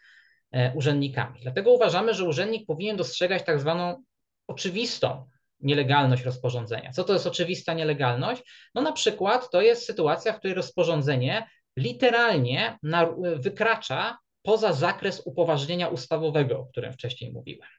urzędnikami. 0.75 1.39
Dlatego 1.41 1.71
uważamy, 1.71 2.13
że 2.13 2.25
urzędnik 2.25 2.67
powinien 2.67 2.97
dostrzegać 2.97 3.43
tak 3.45 3.59
zwaną 3.59 4.03
oczywistą 4.47 5.25
nielegalność 5.63 6.23
rozporządzenia. 6.23 6.91
Co 6.91 7.03
to 7.03 7.13
jest 7.13 7.27
oczywista 7.27 7.73
nielegalność? 7.73 8.43
No 8.75 8.81
na 8.81 8.91
przykład 8.91 9.49
to 9.51 9.61
jest 9.61 9.85
sytuacja, 9.85 10.33
w 10.33 10.39
której 10.39 10.55
rozporządzenie 10.55 11.47
literalnie 11.77 12.77
wykracza 13.35 14.17
poza 14.41 14.73
zakres 14.73 15.21
upoważnienia 15.25 15.87
ustawowego, 15.87 16.59
o 16.59 16.65
którym 16.65 16.93
wcześniej 16.93 17.31
mówiłem. 17.31 17.69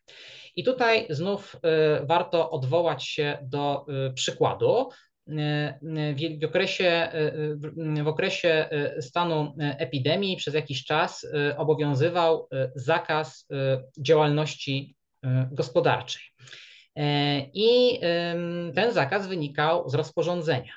I 0.57 0.65
tutaj 0.65 1.07
znów 1.11 1.57
warto 2.03 2.51
odwołać 2.51 3.09
się 3.09 3.39
do 3.43 3.87
przykładu. 4.15 4.89
W 6.41 6.45
okresie, 6.45 7.09
w 8.03 8.09
okresie 8.09 8.69
stanu 9.01 9.55
epidemii 9.59 10.37
przez 10.37 10.55
jakiś 10.55 10.85
czas 10.85 11.27
obowiązywał 11.57 12.49
zakaz 12.75 13.49
działalności 13.99 14.97
gospodarczej. 15.51 16.23
I 17.55 18.01
ten 18.75 18.93
zakaz 18.93 19.27
wynikał 19.27 19.89
z 19.89 19.95
rozporządzenia. 19.95 20.73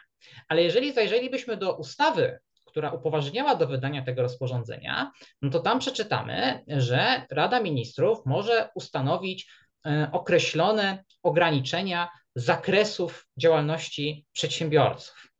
Ale 0.47 0.63
jeżeli 0.63 0.93
zajrzelibyśmy 0.93 1.57
do 1.57 1.75
ustawy, 1.75 2.39
która 2.77 2.91
upoważniała 2.91 3.55
do 3.55 3.67
wydania 3.67 4.01
tego 4.03 4.21
rozporządzenia, 4.21 5.11
no 5.41 5.49
to 5.49 5.59
tam 5.59 5.79
przeczytamy, 5.79 6.63
że 6.67 7.25
Rada 7.31 7.61
Ministrów 7.61 8.25
może 8.25 8.69
ustanowić 8.75 9.51
e, 9.85 10.09
określone 10.11 11.03
ograniczenia 11.23 12.09
zakresów 12.35 13.27
działalności 13.37 14.25
przedsiębiorców. 14.33 15.31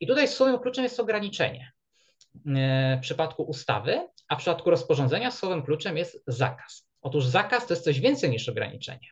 I 0.00 0.06
tutaj 0.06 0.28
słowem 0.28 0.58
kluczem 0.58 0.84
jest 0.84 1.00
ograniczenie 1.00 1.72
e, 2.46 2.96
w 2.96 3.00
przypadku 3.00 3.42
ustawy, 3.42 4.08
a 4.28 4.36
w 4.36 4.38
przypadku 4.38 4.70
rozporządzenia 4.70 5.30
słowem 5.30 5.62
kluczem 5.62 5.96
jest 5.96 6.22
zakaz. 6.26 6.88
Otóż 7.02 7.26
zakaz 7.26 7.66
to 7.66 7.74
jest 7.74 7.84
coś 7.84 8.00
więcej 8.00 8.30
niż 8.30 8.48
ograniczenie. 8.48 9.08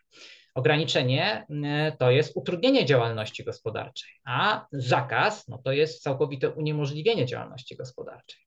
Ograniczenie 0.59 1.47
e, 1.64 1.92
to 1.99 2.11
jest 2.11 2.37
utrudnienie 2.37 2.87
działalności 2.87 3.44
gospodarczej, 3.44 4.11
a 4.25 4.66
zakaz 4.73 5.49
no 5.49 5.59
to 5.59 5.73
jest 5.73 6.03
całkowite 6.03 6.51
uniemożliwienie 6.51 7.27
działalności 7.27 7.77
gospodarczej. 7.77 8.40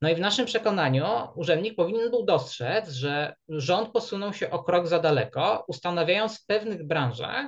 No 0.00 0.10
i 0.10 0.14
w 0.14 0.20
naszym 0.20 0.46
przekonaniu 0.46 1.04
urzędnik 1.34 1.76
powinien 1.76 2.10
był 2.10 2.24
dostrzec, 2.24 2.90
że 2.90 3.34
rząd 3.48 3.88
posunął 3.88 4.32
się 4.32 4.50
o 4.50 4.64
krok 4.64 4.86
za 4.86 4.98
daleko, 4.98 5.64
ustanawiając 5.68 6.38
w 6.38 6.46
pewnych 6.46 6.86
branżach 6.86 7.46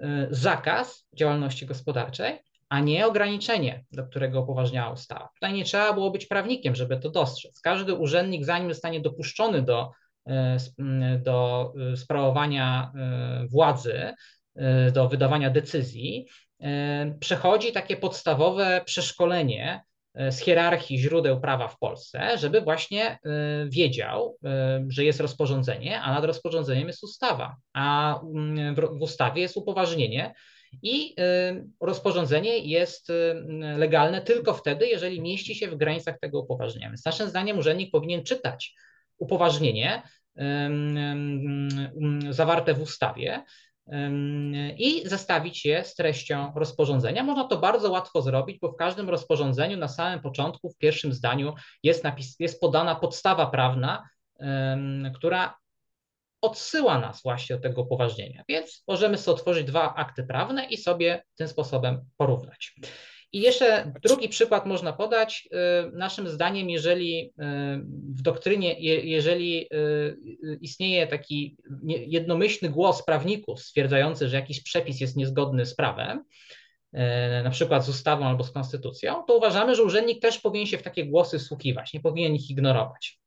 e, 0.00 0.26
zakaz 0.30 1.08
działalności 1.14 1.66
gospodarczej, 1.66 2.38
a 2.68 2.80
nie 2.80 3.06
ograniczenie, 3.06 3.84
do 3.92 4.06
którego 4.06 4.40
upoważniała 4.40 4.92
ustawa. 4.92 5.28
Tutaj 5.34 5.52
nie 5.52 5.64
trzeba 5.64 5.92
było 5.92 6.10
być 6.10 6.26
prawnikiem, 6.26 6.74
żeby 6.74 6.98
to 6.98 7.10
dostrzec. 7.10 7.60
Każdy 7.60 7.94
urzędnik, 7.94 8.44
zanim 8.44 8.68
zostanie 8.68 9.00
dopuszczony 9.00 9.62
do 9.62 9.90
do 11.18 11.72
e, 11.92 11.96
sprawowania 11.96 12.92
e, 12.94 13.46
władzy, 13.46 14.14
do 14.92 15.08
wydawania 15.08 15.50
decyzji, 15.50 16.26
przechodzi 17.20 17.72
takie 17.72 17.96
podstawowe 17.96 18.82
przeszkolenie 18.84 19.82
z 20.30 20.38
hierarchii 20.38 20.98
źródeł 20.98 21.40
prawa 21.40 21.68
w 21.68 21.78
Polsce, 21.78 22.38
żeby 22.38 22.60
właśnie 22.60 23.18
wiedział, 23.66 24.36
że 24.88 25.04
jest 25.04 25.20
rozporządzenie, 25.20 26.00
a 26.00 26.14
nad 26.14 26.24
rozporządzeniem 26.24 26.86
jest 26.88 27.04
ustawa, 27.04 27.56
a 27.74 28.20
w 28.98 29.02
ustawie 29.02 29.42
jest 29.42 29.56
upoważnienie. 29.56 30.34
I 30.82 31.14
rozporządzenie 31.80 32.58
jest 32.58 33.12
legalne 33.76 34.20
tylko 34.20 34.54
wtedy, 34.54 34.86
jeżeli 34.86 35.20
mieści 35.20 35.54
się 35.54 35.68
w 35.68 35.76
granicach 35.76 36.18
tego 36.20 36.40
upoważnienia. 36.40 36.88
Więc 36.88 37.04
naszym 37.04 37.28
zdaniem 37.28 37.58
urzędnik 37.58 37.90
powinien 37.90 38.24
czytać 38.24 38.74
upoważnienie 39.18 40.02
zawarte 42.30 42.74
w 42.74 42.82
ustawie 42.82 43.44
i 44.78 45.08
zestawić 45.08 45.64
je 45.64 45.84
z 45.84 45.94
treścią 45.94 46.52
rozporządzenia. 46.56 47.24
Można 47.24 47.44
to 47.44 47.56
bardzo 47.56 47.90
łatwo 47.90 48.22
zrobić, 48.22 48.58
bo 48.58 48.72
w 48.72 48.76
każdym 48.76 49.10
rozporządzeniu 49.10 49.76
na 49.76 49.88
samym 49.88 50.20
początku, 50.20 50.70
w 50.70 50.76
pierwszym 50.76 51.12
zdaniu 51.12 51.54
jest, 51.82 52.04
napis, 52.04 52.36
jest 52.40 52.60
podana 52.60 52.94
podstawa 52.94 53.46
prawna, 53.46 54.08
która 55.14 55.56
odsyła 56.42 56.98
nas 56.98 57.22
właśnie 57.22 57.56
do 57.56 57.62
tego 57.62 57.82
upoważnienia. 57.82 58.44
Więc 58.48 58.84
możemy 58.88 59.18
sobie 59.18 59.34
otworzyć 59.34 59.66
dwa 59.66 59.94
akty 59.94 60.24
prawne 60.24 60.64
i 60.64 60.76
sobie 60.76 61.22
tym 61.36 61.48
sposobem 61.48 62.04
porównać. 62.16 62.74
I 63.32 63.40
jeszcze 63.40 63.92
drugi 64.02 64.28
przykład 64.28 64.66
można 64.66 64.92
podać. 64.92 65.48
Y, 65.86 65.96
naszym 65.96 66.28
zdaniem, 66.28 66.70
jeżeli 66.70 67.24
y, 67.24 67.32
w 68.14 68.22
doktrynie, 68.22 68.80
jeżeli 69.04 69.66
y, 69.74 70.58
istnieje 70.60 71.06
taki 71.06 71.56
jednomyślny 71.86 72.68
głos 72.68 73.04
prawników 73.04 73.60
stwierdzający, 73.62 74.28
że 74.28 74.36
jakiś 74.36 74.62
przepis 74.62 75.00
jest 75.00 75.16
niezgodny 75.16 75.66
z 75.66 75.74
prawem, 75.74 76.24
na 77.44 77.50
przykład 77.50 77.84
z 77.84 77.88
ustawą 77.88 78.26
albo 78.26 78.44
z 78.44 78.50
konstytucją, 78.50 79.22
to 79.26 79.36
uważamy, 79.36 79.74
że 79.74 79.82
urzędnik 79.82 80.22
też 80.22 80.38
powinien 80.38 80.66
się 80.66 80.78
w 80.78 80.82
takie 80.82 81.06
głosy 81.06 81.38
wsłuchiwać, 81.38 81.92
nie 81.92 82.00
powinien 82.00 82.34
ich 82.34 82.50
ignorować. 82.50 83.18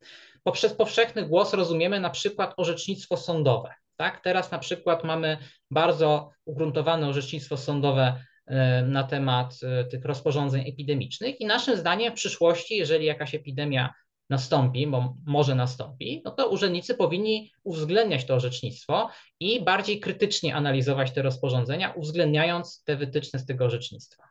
Poprzez 0.43 0.73
powszechny 0.73 1.27
głos 1.27 1.53
rozumiemy 1.53 1.99
na 1.99 2.09
przykład 2.09 2.53
orzecznictwo 2.57 3.17
sądowe. 3.17 3.73
Tak? 3.95 4.21
Teraz 4.23 4.51
na 4.51 4.59
przykład 4.59 5.03
mamy 5.03 5.37
bardzo 5.71 6.29
ugruntowane 6.45 7.07
orzecznictwo 7.07 7.57
sądowe 7.57 8.23
na 8.85 9.03
temat 9.03 9.59
e, 9.63 9.85
tych 9.85 10.05
rozporządzeń 10.05 10.69
epidemicznych 10.69 11.41
i 11.41 11.45
naszym 11.45 11.77
zdaniem 11.77 12.11
w 12.11 12.15
przyszłości, 12.15 12.77
jeżeli 12.77 13.05
jakaś 13.05 13.35
epidemia 13.35 13.93
nastąpi, 14.29 14.87
bo 14.87 15.15
może 15.25 15.55
nastąpi, 15.55 16.21
no 16.25 16.31
to 16.31 16.49
urzędnicy 16.49 16.95
powinni 16.95 17.51
uwzględniać 17.63 18.25
to 18.25 18.35
orzecznictwo 18.35 19.09
i 19.39 19.63
bardziej 19.63 19.99
krytycznie 19.99 20.55
analizować 20.55 21.11
te 21.11 21.21
rozporządzenia, 21.21 21.91
uwzględniając 21.91 22.83
te 22.83 22.95
wytyczne 22.95 23.39
z 23.39 23.45
tego 23.45 23.65
orzecznictwa. 23.65 24.30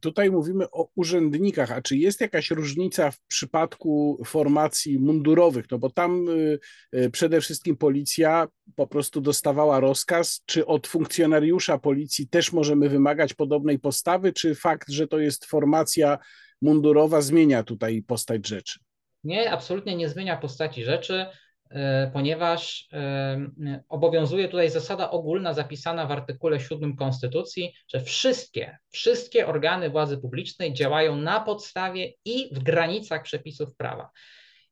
Tutaj 0.00 0.30
mówimy 0.30 0.70
o 0.70 0.88
urzędnikach, 0.94 1.72
a 1.72 1.82
czy 1.82 1.96
jest 1.96 2.20
jakaś 2.20 2.50
różnica 2.50 3.10
w 3.10 3.20
przypadku 3.20 4.22
formacji 4.24 4.98
mundurowych? 4.98 5.70
No 5.70 5.78
bo 5.78 5.90
tam 5.90 6.28
y, 6.28 6.58
y, 6.94 7.10
przede 7.10 7.40
wszystkim 7.40 7.76
policja 7.76 8.48
po 8.76 8.86
prostu 8.86 9.20
dostawała 9.20 9.80
rozkaz, 9.80 10.42
czy 10.46 10.66
od 10.66 10.86
funkcjonariusza 10.86 11.78
policji 11.78 12.28
też 12.28 12.52
możemy 12.52 12.88
wymagać 12.88 13.34
podobnej 13.34 13.78
postawy, 13.78 14.32
czy 14.32 14.54
fakt, 14.54 14.90
że 14.90 15.08
to 15.08 15.18
jest 15.18 15.44
formacja 15.44 16.18
mundurowa 16.62 17.20
zmienia 17.20 17.62
tutaj 17.62 18.02
postać 18.02 18.48
rzeczy? 18.48 18.78
Nie, 19.24 19.52
absolutnie 19.52 19.96
nie 19.96 20.08
zmienia 20.08 20.36
postaci 20.36 20.84
rzeczy. 20.84 21.26
E, 21.72 22.10
ponieważ 22.12 22.88
e, 22.92 23.82
obowiązuje 23.88 24.48
tutaj 24.48 24.70
zasada 24.70 25.10
ogólna 25.10 25.54
zapisana 25.54 26.06
w 26.06 26.10
artykule 26.12 26.60
7 26.60 26.96
Konstytucji, 26.96 27.74
że 27.88 28.00
wszystkie, 28.00 28.78
wszystkie 28.90 29.46
organy 29.46 29.90
władzy 29.90 30.18
publicznej 30.18 30.74
działają 30.74 31.16
na 31.16 31.40
podstawie 31.40 32.12
i 32.24 32.54
w 32.54 32.62
granicach 32.62 33.22
przepisów 33.22 33.76
prawa. 33.76 34.10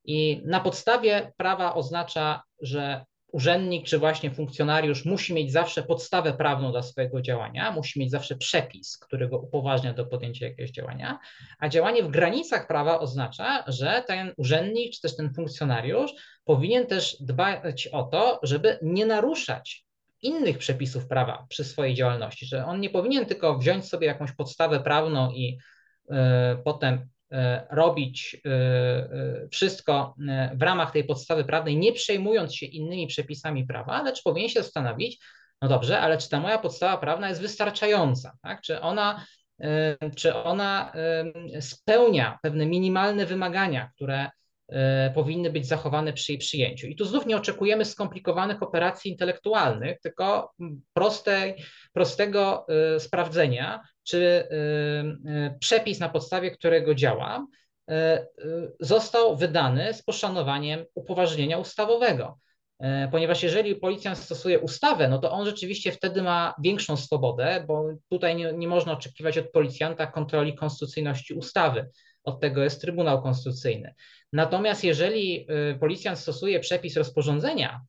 I 0.05 0.43
na 0.45 0.61
podstawie 0.61 1.33
prawa 1.37 1.75
oznacza, 1.75 2.43
że 2.63 3.05
urzędnik 3.33 3.87
czy 3.87 3.99
właśnie 3.99 4.31
funkcjonariusz 4.31 5.05
musi 5.05 5.35
mieć 5.35 5.53
zawsze 5.53 5.83
podstawę 5.83 6.33
prawną 6.33 6.73
dla 6.73 6.83
swojego 6.83 7.23
działania, 7.23 7.73
musi 7.73 8.01
mieć 8.01 8.11
zawsze 8.11 8.37
przepis, 8.37 8.99
który 8.99 9.29
go 9.29 9.39
upoważnia 9.39 9.95
do 9.95 10.07
podjęcia 10.07 10.47
jakiegoś 10.47 10.71
działania, 10.71 11.19
a 11.59 11.69
działanie 11.69 12.03
w 12.03 12.11
granicach 12.11 12.67
prawa 12.67 12.99
oznacza, 12.99 13.65
że 13.67 14.05
ten 14.07 14.33
urzędnik 14.37 14.93
czy 14.95 15.01
też 15.01 15.17
ten 15.17 15.35
funkcjonariusz 15.35 16.11
powinien 16.45 16.87
też 16.87 17.17
dbać 17.21 17.87
o 17.87 18.03
to, 18.03 18.41
żeby 18.43 18.79
nie 18.83 19.07
naruszać 19.07 19.85
innych 20.23 20.59
przepisów 20.59 21.07
prawa 21.07 21.47
przy 21.49 21.65
swojej 21.65 21.95
działalności, 21.95 22.47
że 22.47 22.67
on 22.67 22.81
nie 22.81 22.91
powinien 22.91 23.27
tylko 23.27 23.59
wziąć 23.59 23.89
sobie 23.89 24.07
jakąś 24.07 24.33
podstawę 24.33 24.81
prawną 24.81 25.31
i 25.31 25.59
y, 26.11 26.15
potem 26.65 27.09
robić 27.71 28.37
e, 28.47 28.51
e, 28.51 29.49
wszystko 29.51 30.15
w 30.55 30.63
ramach 30.63 30.91
tej 30.91 31.05
podstawy 31.05 31.45
prawnej, 31.45 31.77
nie 31.77 31.93
przejmując 31.93 32.55
się 32.55 32.67
innymi 32.67 33.07
przepisami 33.07 33.67
prawa, 33.67 34.03
lecz 34.03 34.23
powinien 34.23 34.51
się 34.51 34.63
zastanowić, 34.63 35.25
no 35.63 35.69
dobrze, 35.69 36.01
ale 36.01 36.19
czy 36.19 36.29
ta 36.29 36.41
moja 36.41 36.59
podstawa 36.59 36.97
prawna 36.97 37.29
jest 37.29 37.41
wystarczająca? 37.41 38.33
Tak? 38.43 38.61
Czy, 38.61 38.81
ona, 38.81 39.25
czy 40.17 40.35
ona 40.35 40.93
spełnia 41.61 42.39
pewne 42.43 42.67
minimalne 42.67 43.27
wymagania, 43.27 43.91
które 43.97 44.31
powinny 45.15 45.51
być 45.51 45.67
zachowane 45.67 46.13
przy 46.13 46.33
jej 46.33 46.39
przyjęciu. 46.39 46.87
I 46.87 46.97
tu 46.97 47.05
znów 47.05 47.27
nie 47.27 47.37
oczekujemy 47.37 47.85
skomplikowanych 47.85 48.63
operacji 48.63 49.11
intelektualnych, 49.11 50.01
tylko 50.01 50.53
prostej, 50.93 51.65
prostego 51.93 52.67
sprawdzenia, 52.99 53.81
czy 54.05 54.17
y, 54.17 54.55
y, 55.31 55.59
przepis, 55.61 56.01
na 56.01 56.09
podstawie 56.09 56.51
którego 56.51 56.95
działam, 56.95 57.47
y, 57.91 57.95
został 58.81 59.37
wydany 59.37 59.95
z 59.95 60.03
poszanowaniem 60.03 60.85
upoważnienia 60.95 61.59
ustawowego. 61.59 62.39
Ponieważ 63.11 63.43
jeżeli 63.43 63.77
policjant 63.77 64.19
stosuje 64.19 64.61
ustawę, 64.61 65.09
no 65.09 65.19
to 65.19 65.33
on 65.33 65.47
rzeczywiście 65.47 65.93
wtedy 65.93 66.23
ma 66.23 66.55
większą 66.63 66.97
swobodę, 66.97 67.65
bo 67.69 67.85
tutaj 68.09 68.37
nie, 68.37 68.53
nie 68.53 68.69
można 68.69 68.93
oczekiwać 68.93 69.39
od 69.39 69.51
policjanta 69.51 70.07
kontroli 70.07 70.55
konstytucyjności 70.55 71.35
ustawy. 71.35 71.89
Od 72.25 72.41
tego 72.41 72.63
jest 72.63 72.81
Trybunał 72.81 73.23
Konstytucyjny. 73.23 73.95
Natomiast 74.33 74.85
jeżeli 74.85 75.47
policjant 75.81 76.19
stosuje 76.19 76.61
przepis 76.61 76.97
rozporządzenia, 76.97 77.81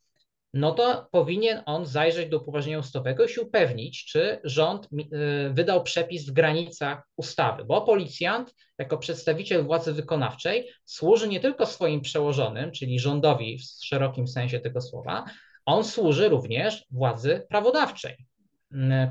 no 0.54 0.72
to 0.72 1.08
powinien 1.12 1.62
on 1.66 1.86
zajrzeć 1.86 2.30
do 2.30 2.38
upoważnienia 2.38 2.80
ustawowego 2.80 3.26
i 3.26 3.30
się 3.30 3.42
upewnić, 3.42 4.06
czy 4.06 4.40
rząd 4.44 4.86
y, 4.86 5.50
wydał 5.54 5.84
przepis 5.84 6.30
w 6.30 6.32
granicach 6.32 7.04
ustawy, 7.18 7.66
bo 7.66 7.82
policjant 7.82 8.56
jako 8.78 8.98
przedstawiciel 8.98 9.64
władzy 9.64 9.94
wykonawczej 9.94 10.70
służy 10.86 11.28
nie 11.28 11.40
tylko 11.40 11.66
swoim 11.66 12.02
przełożonym, 12.02 12.72
czyli 12.72 13.00
rządowi 13.00 13.58
w 13.58 13.86
szerokim 13.86 14.28
sensie 14.28 14.60
tego 14.60 14.82
słowa, 14.82 15.26
On 15.66 15.84
służy 15.84 16.30
również 16.30 16.86
władzy 16.92 17.46
prawodawczej, 17.50 18.26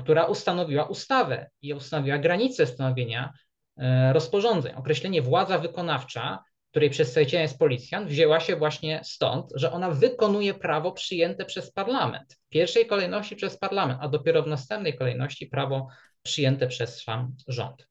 która 0.01 0.25
ustanowiła 0.25 0.85
ustawę 0.85 1.49
i 1.61 1.73
ustanowiła 1.73 2.17
granice 2.17 2.67
stanowienia 2.67 3.33
e, 3.77 4.13
rozporządzeń. 4.13 4.73
Określenie 4.75 5.21
władza 5.21 5.57
wykonawcza, 5.57 6.43
której 6.71 6.89
przedstawicielem 6.89 7.43
jest 7.43 7.57
policjant, 7.57 8.09
wzięła 8.09 8.39
się 8.39 8.55
właśnie 8.55 9.01
stąd, 9.03 9.51
że 9.55 9.71
ona 9.71 9.91
wykonuje 9.91 10.53
prawo 10.53 10.91
przyjęte 10.91 11.45
przez 11.45 11.71
parlament. 11.71 12.33
W 12.33 12.49
pierwszej 12.49 12.85
kolejności 12.85 13.35
przez 13.35 13.57
parlament, 13.57 13.99
a 14.01 14.07
dopiero 14.07 14.43
w 14.43 14.47
następnej 14.47 14.97
kolejności 14.97 15.47
prawo 15.47 15.87
przyjęte 16.23 16.67
przez 16.67 17.03
sam 17.03 17.35
rząd. 17.47 17.87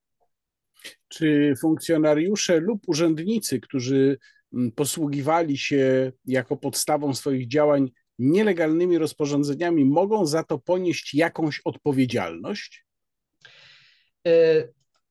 Czy 1.08 1.54
funkcjonariusze 1.60 2.60
lub 2.60 2.82
urzędnicy, 2.86 3.60
którzy 3.60 4.18
mm, 4.54 4.72
posługiwali 4.72 5.58
się 5.58 6.12
jako 6.24 6.56
podstawą 6.56 7.14
swoich 7.14 7.48
działań 7.48 7.90
nielegalnymi 8.18 8.98
rozporządzeniami, 8.98 9.84
mogą 9.84 10.26
za 10.26 10.44
to 10.44 10.58
ponieść 10.58 11.14
jakąś 11.14 11.60
odpowiedzialność? 11.64 12.84
E, 14.26 14.32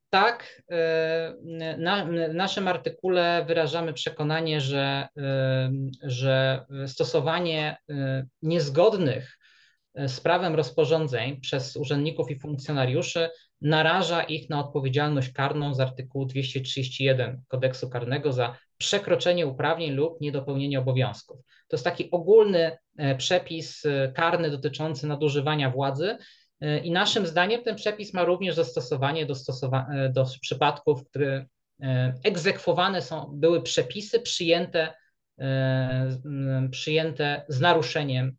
tak, 0.10 0.62
e, 0.72 1.36
na, 1.78 2.06
w 2.06 2.34
naszym 2.34 2.67
artykule 2.67 3.45
wyrażamy 3.48 3.93
przekonanie, 3.93 4.62
że, 4.62 5.08
e, 5.17 5.72
że 6.04 6.65
stosowanie 6.88 7.78
niezgodnych 8.41 9.38
z 9.95 10.19
prawem 10.19 10.56
rozporządzeń 10.56 11.41
przez 11.41 11.76
urzędników 11.76 12.32
i 12.32 12.39
funkcjonariuszy 12.39 13.30
naraża 13.62 14.24
ich 14.24 14.50
na 14.50 14.60
odpowiedzialność 14.60 15.32
karną 15.32 15.74
z 15.74 15.80
artykułu 15.80 16.26
231 16.26 17.41
kodeksu 17.48 17.89
karnego 17.89 18.34
za 18.34 18.58
przekroczenie 18.78 19.48
uprawnień 19.48 19.91
lub 19.91 20.22
niedopełnienie 20.22 20.80
obowiązków. 20.80 21.39
To 21.67 21.76
jest 21.76 21.84
taki 21.84 22.12
ogólny 22.12 22.78
e, 22.98 23.15
przepis 23.15 23.86
e, 23.86 24.12
karny 24.15 24.50
dotyczący 24.52 25.08
nadużywania 25.08 25.69
władzy. 25.69 26.17
E, 26.62 26.80
I 26.80 26.91
naszym 26.91 27.28
zdaniem 27.28 27.63
ten 27.63 27.76
przepis 27.76 28.13
ma 28.13 28.24
również 28.24 28.56
zastosowanie 28.56 29.26
do, 29.26 29.34
stosowa- 29.34 30.12
do 30.12 30.26
przypadków, 30.41 31.06
które 31.06 31.45
egzekwowane 32.24 33.02
są, 33.02 33.32
były 33.34 33.62
przepisy 33.62 34.19
przyjęte, 34.19 34.93
przyjęte 36.72 37.45
z 37.48 37.60
naruszeniem 37.60 38.36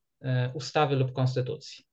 ustawy 0.55 0.97
lub 0.97 1.13
konstytucji. 1.13 1.85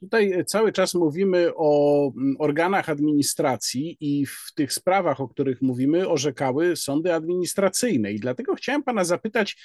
Tutaj 0.00 0.44
cały 0.46 0.72
czas 0.72 0.94
mówimy 0.94 1.50
o 1.56 2.10
organach 2.38 2.88
administracji 2.88 3.96
i 4.00 4.26
w 4.26 4.52
tych 4.54 4.72
sprawach, 4.72 5.20
o 5.20 5.28
których 5.28 5.62
mówimy, 5.62 6.08
orzekały 6.08 6.76
sądy 6.76 7.14
administracyjne. 7.14 8.12
I 8.12 8.20
dlatego 8.20 8.54
chciałem 8.54 8.82
Pana 8.82 9.04
zapytać, 9.04 9.56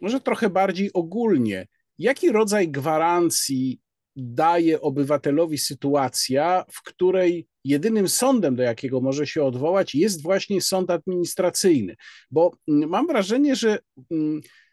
może 0.00 0.20
trochę 0.20 0.50
bardziej 0.50 0.92
ogólnie, 0.92 1.66
jaki 1.98 2.32
rodzaj 2.32 2.68
gwarancji 2.68 3.80
daje 4.16 4.80
obywatelowi 4.80 5.58
sytuacja, 5.58 6.64
w 6.70 6.82
której 6.82 7.46
jedynym 7.64 8.08
sądem, 8.08 8.56
do 8.56 8.62
jakiego 8.62 9.00
może 9.00 9.26
się 9.26 9.44
odwołać, 9.44 9.94
jest 9.94 10.22
właśnie 10.22 10.60
sąd 10.60 10.90
administracyjny? 10.90 11.96
Bo 12.30 12.56
mm, 12.68 12.88
mam 12.88 13.06
wrażenie, 13.06 13.56
że 13.56 13.78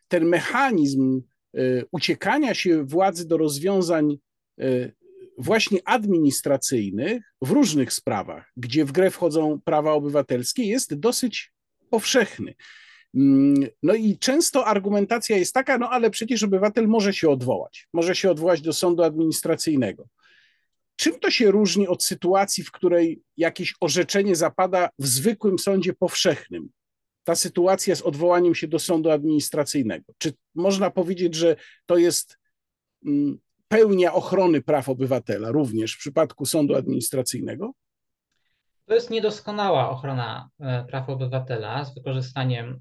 ten 0.08 0.26
mechanizm 0.26 1.22
E, 1.58 1.86
uciekania 1.92 2.54
się 2.54 2.84
władzy 2.84 3.28
do 3.28 3.38
rozwiązań 3.38 4.18
e, 4.60 4.92
właśnie 5.38 5.80
administracyjnych 5.86 7.24
w 7.42 7.52
różnych 7.52 7.94
sprawach, 7.94 8.52
gdzie 8.58 8.86
w 8.86 8.92
grę 8.92 9.12
wchodzą 9.12 9.62
prawa 9.66 9.92
obywatelskie, 9.92 10.64
jest 10.64 10.94
dosyć 10.94 11.54
powszechny. 11.90 12.54
Mm, 13.16 13.68
no 13.84 13.94
i 13.94 14.18
często 14.18 14.66
argumentacja 14.66 15.38
jest 15.38 15.54
taka, 15.54 15.78
no 15.78 15.90
ale 15.90 16.10
przecież 16.10 16.44
obywatel 16.44 16.88
może 16.88 17.14
się 17.14 17.30
odwołać, 17.30 17.88
może 17.94 18.16
się 18.16 18.32
odwołać 18.32 18.62
do 18.62 18.74
sądu 18.74 19.04
administracyjnego. 19.04 20.08
Czym 20.96 21.20
to 21.20 21.32
się 21.32 21.52
różni 21.52 21.88
od 21.88 22.04
sytuacji, 22.04 22.64
w 22.64 22.72
której 22.72 23.22
jakieś 23.38 23.76
orzeczenie 23.80 24.36
zapada 24.36 24.90
w 25.00 25.08
zwykłym 25.08 25.60
sądzie 25.60 25.94
powszechnym? 25.94 26.70
ta 27.24 27.36
sytuacja 27.36 27.96
z 27.96 28.02
odwołaniem 28.02 28.56
się 28.56 28.68
do 28.68 28.80
sądu 28.80 29.10
administracyjnego? 29.10 30.14
Czy 30.18 30.34
można 30.56 30.92
powiedzieć, 30.92 31.36
że 31.36 31.56
to 31.86 31.98
jest 31.98 32.38
mm, 33.06 33.40
pełnia 33.68 34.14
ochrony 34.14 34.62
praw 34.62 34.90
obywatela 34.90 35.52
również 35.52 35.96
w 35.96 36.00
przypadku 36.00 36.46
sądu 36.46 36.76
administracyjnego? 36.76 37.72
To 38.86 38.94
jest 38.94 39.10
niedoskonała 39.10 39.90
ochrona 39.90 40.50
e, 40.60 40.86
praw 40.90 41.10
obywatela 41.10 41.86
z 41.86 41.94
wykorzystaniem 41.94 42.80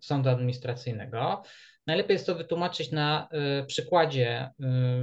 sądu 0.00 0.28
administracyjnego. 0.30 1.42
Najlepiej 1.86 2.14
jest 2.14 2.26
to 2.26 2.34
wytłumaczyć 2.34 2.90
na 2.90 3.28
e, 3.30 3.64
przykładzie 3.66 4.50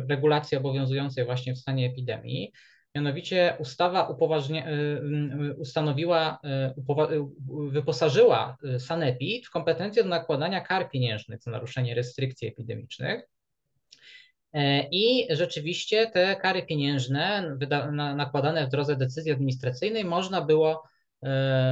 regulacji 0.10 0.58
obowiązującej 0.58 1.26
właśnie 1.26 1.54
w 1.54 1.58
stanie 1.58 1.88
epidemii. 1.88 2.52
Mianowicie 2.96 3.56
ustawa 3.60 4.18
ustanowiła, 5.58 6.40
wyposażyła 7.48 8.58
Sanepid 8.80 9.48
w 9.48 9.50
kompetencje 9.50 10.04
do 10.04 10.10
nakładania 10.10 10.62
kar 10.62 10.90
pieniężnych 10.90 11.42
za 11.42 11.52
naruszenie 11.52 11.96
restrykcji 11.96 12.48
epidemicznych. 12.48 13.30
E, 14.54 14.88
I 14.92 15.28
rzeczywiście 15.30 16.08
te 16.08 16.36
kary 16.36 16.64
pieniężne 16.64 17.58
nakładane 18.16 18.68
w 18.68 18.70
drodze 18.70 18.96
decyzji 18.96 19.32
administracyjnej 19.32 20.06
można 20.06 20.42
było 20.42 20.84
E, 20.84 20.97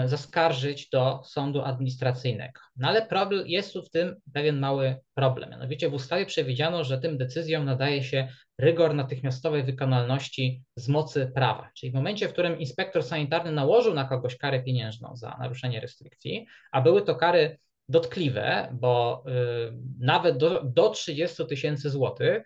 zaskarżyć 0.05 0.89
do 0.89 1.21
sądu 1.25 1.61
administracyjnego. 1.61 2.61
No 2.75 2.87
ale 2.87 3.05
problem, 3.07 3.47
jest 3.47 3.73
tu 3.73 3.83
w 3.83 3.89
tym 3.89 4.15
pewien 4.33 4.59
mały 4.59 4.95
problem. 5.13 5.49
Mianowicie 5.49 5.89
w 5.89 5.93
ustawie 5.93 6.25
przewidziano, 6.25 6.83
że 6.83 6.97
tym 6.97 7.17
decyzjom 7.17 7.65
nadaje 7.65 8.03
się 8.03 8.27
rygor 8.57 8.95
natychmiastowej 8.95 9.63
wykonalności 9.63 10.63
z 10.75 10.89
mocy 10.89 11.31
prawa. 11.35 11.69
Czyli 11.75 11.91
w 11.91 11.95
momencie, 11.95 12.27
w 12.27 12.33
którym 12.33 12.59
inspektor 12.59 13.03
sanitarny 13.03 13.51
nałożył 13.51 13.93
na 13.93 14.05
kogoś 14.05 14.37
karę 14.37 14.63
pieniężną 14.63 15.15
za 15.15 15.37
naruszenie 15.39 15.79
restrykcji, 15.79 16.47
a 16.71 16.81
były 16.81 17.01
to 17.01 17.15
kary 17.15 17.57
dotkliwe, 17.89 18.69
bo 18.73 19.23
y, 19.27 19.73
nawet 19.99 20.37
do, 20.37 20.63
do 20.63 20.89
30 20.89 21.45
tysięcy 21.45 21.89
złotych, 21.89 22.43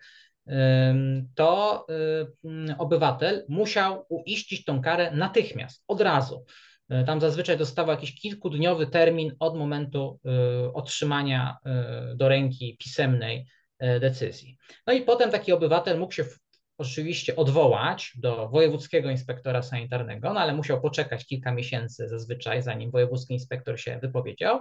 to 1.34 1.86
y, 2.70 2.76
obywatel 2.78 3.44
musiał 3.48 4.06
uiścić 4.08 4.64
tą 4.64 4.82
karę 4.82 5.10
natychmiast, 5.10 5.84
od 5.88 6.00
razu. 6.00 6.44
E, 6.90 7.04
tam 7.04 7.20
zazwyczaj 7.20 7.58
dostawał 7.58 7.94
jakiś 7.94 8.14
kilkudniowy 8.14 8.86
termin 8.86 9.32
od 9.38 9.58
momentu 9.58 10.20
e, 10.24 10.72
otrzymania 10.72 11.56
e, 11.64 12.14
do 12.16 12.28
ręki 12.28 12.76
pisemnej 12.76 13.46
decyzji. 14.00 14.56
No 14.86 14.92
i 14.92 15.02
potem 15.02 15.30
taki 15.30 15.52
obywatel 15.52 15.98
mógł 15.98 16.12
się 16.12 16.24
oczywiście 16.78 17.36
odwołać 17.36 18.12
do 18.16 18.48
wojewódzkiego 18.48 19.10
inspektora 19.10 19.62
sanitarnego, 19.62 20.32
no 20.32 20.40
ale 20.40 20.54
musiał 20.54 20.80
poczekać 20.80 21.26
kilka 21.26 21.52
miesięcy 21.52 22.08
zazwyczaj, 22.08 22.62
zanim 22.62 22.90
wojewódzki 22.90 23.34
inspektor 23.34 23.80
się 23.80 23.98
wypowiedział. 24.02 24.60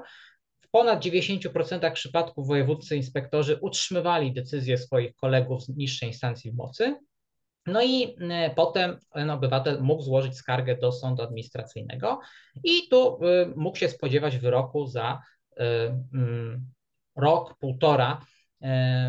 W 0.61 0.69
ponad 0.71 1.05
90% 1.05 1.91
przypadków 1.91 2.47
wojewódzcy 2.47 2.95
inspektorzy 2.95 3.57
utrzymywali 3.61 4.33
decyzje 4.33 4.77
swoich 4.77 5.15
kolegów 5.15 5.63
z 5.63 5.69
niższej 5.69 6.09
instancji 6.09 6.51
w 6.51 6.55
mocy, 6.55 6.95
no 7.65 7.81
i 7.83 8.15
e, 8.31 8.49
potem 8.55 8.97
obywatel 9.31 9.81
mógł 9.81 10.01
złożyć 10.01 10.37
skargę 10.37 10.77
do 10.77 10.91
sądu 10.91 11.23
administracyjnego 11.23 12.19
i 12.63 12.87
tu 12.89 13.19
e, 13.25 13.53
mógł 13.55 13.77
się 13.77 13.89
spodziewać 13.89 14.37
wyroku 14.37 14.87
za 14.87 15.21
e, 15.57 15.63
mm, 16.13 16.65
rok, 17.15 17.57
półtora. 17.57 18.21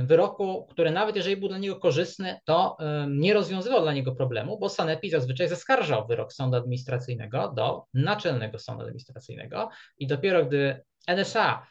Wyroku, 0.05 0.67
który 0.71 0.91
nawet 0.91 1.17
jeżeli 1.17 1.37
był 1.37 1.49
dla 1.49 1.59
niego 1.59 1.77
korzystny, 1.77 2.41
to 2.45 2.77
nie 3.09 3.35
rozwiązywał 3.35 3.83
dla 3.83 3.93
niego 3.93 4.15
problemu, 4.15 4.59
bo 4.59 4.69
Sanepi 4.69 5.11
zazwyczaj 5.11 5.49
zaskarżał 5.49 6.07
wyrok 6.07 6.33
sądu 6.33 6.57
administracyjnego 6.57 7.53
do 7.57 7.85
Naczelnego 7.95 8.59
Sądu 8.59 8.83
Administracyjnego 8.83 9.69
i 9.99 10.07
dopiero 10.07 10.47
gdy 10.47 10.83
NSA 11.07 11.67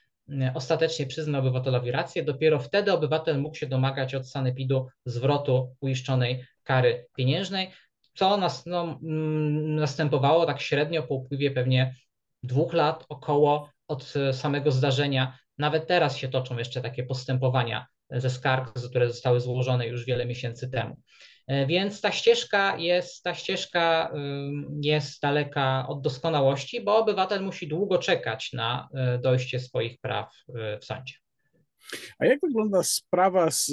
ostatecznie 0.54 1.06
przyznał 1.06 1.42
obywatelowi 1.42 1.92
rację, 1.92 2.24
dopiero 2.24 2.60
wtedy 2.60 2.94
obywatel 2.94 3.42
mógł 3.42 3.56
się 3.56 3.68
domagać 3.68 4.16
od 4.16 4.30
Sanepidu 4.30 4.88
zwrotu 5.06 5.76
uiszczonej 5.82 6.46
kary 6.70 7.06
pieniężnej, 7.18 7.72
co 8.16 8.38
nas, 8.38 8.66
no, 8.66 9.00
mm, 9.04 9.76
następowało 9.76 10.46
tak 10.46 10.62
średnio 10.62 11.04
po 11.04 11.14
upływie 11.16 11.52
pewnie 11.52 11.96
dwóch 12.44 12.74
lat 12.74 13.06
około 13.10 13.70
od 13.88 14.14
samego 14.32 14.72
zdarzenia. 14.72 15.38
Nawet 15.58 15.88
teraz 15.88 16.18
się 16.18 16.30
toczą 16.30 16.58
jeszcze 16.58 16.82
takie 16.82 17.04
postępowania 17.04 17.88
ze 18.12 18.30
skarg, 18.30 18.74
które 18.90 19.08
zostały 19.08 19.40
złożone 19.40 19.88
już 19.88 20.06
wiele 20.06 20.26
miesięcy 20.26 20.70
temu. 20.70 21.02
E, 21.48 21.66
więc 21.66 22.02
ta 22.02 22.12
ścieżka 22.12 22.78
jest, 22.78 23.24
ta 23.24 23.34
ścieżka 23.36 24.14
jest 24.82 25.22
daleka 25.22 25.88
od 25.88 26.02
doskonałości, 26.02 26.82
bo 26.82 26.98
obywatel 26.98 27.44
musi 27.44 27.68
długo 27.68 27.98
czekać 27.98 28.54
na 28.54 28.90
e, 28.94 29.18
dojście 29.18 29.60
swoich 29.60 30.00
praw 30.02 30.28
e, 30.56 30.80
w 30.80 30.86
sądzie. 30.86 31.14
A 32.20 32.26
jak 32.26 32.40
wygląda 32.42 32.84
sprawa 32.84 33.52
z, 33.52 33.72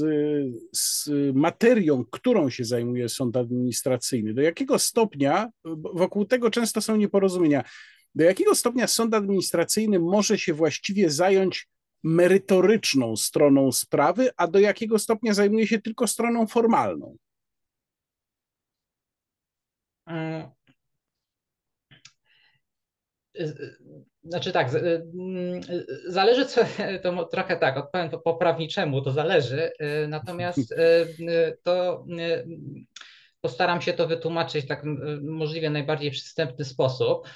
z, 0.73 1.11
materią, 1.35 2.05
którą 2.11 2.51
się 2.51 2.65
zajmuje 2.65 3.09
sąd 3.09 3.37
administracyjny? 3.37 4.35
Do 4.35 4.43
jakiego 4.43 4.79
stopnia, 4.79 5.51
wokół 5.95 6.25
tego 6.25 6.51
często 6.51 6.81
są 6.81 6.97
nieporozumienia, 6.97 7.65
do 8.15 8.25
jakiego 8.25 8.55
stopnia 8.55 8.87
sąd 8.87 9.15
administracyjny 9.15 9.99
może 9.99 10.39
się 10.39 10.55
właściwie 10.55 11.11
zająć 11.11 11.69
merytoryczną 12.05 13.17
stroną 13.17 13.73
sprawy, 13.73 14.31
a 14.37 14.47
do 14.47 14.59
jakiego 14.59 14.99
stopnia 14.99 15.35
zajmuje 15.35 15.67
się 15.67 15.79
tylko 15.79 16.07
stroną 16.07 16.47
formalną? 16.47 17.17
Znaczy 24.29 24.53
tak, 24.53 24.69
mm, 24.75 25.61
zależy 26.09 26.47
co, 26.47 26.61
to 27.03 27.25
trochę 27.25 27.57
tak, 27.57 27.77
odpowiem 27.77 28.11
po 28.11 28.19
poprawniczemu, 28.19 29.03
to 29.03 29.11
zależy, 29.11 29.73
natomiast 30.09 30.75
to 31.63 32.05
postaram 33.41 33.81
się 33.81 33.93
to 33.93 34.07
wytłumaczyć 34.07 34.67
tak 34.67 34.83
możliwie 35.23 35.71
najbardziej 35.71 36.11
przystępny 36.11 36.65
sposób. 36.65 37.29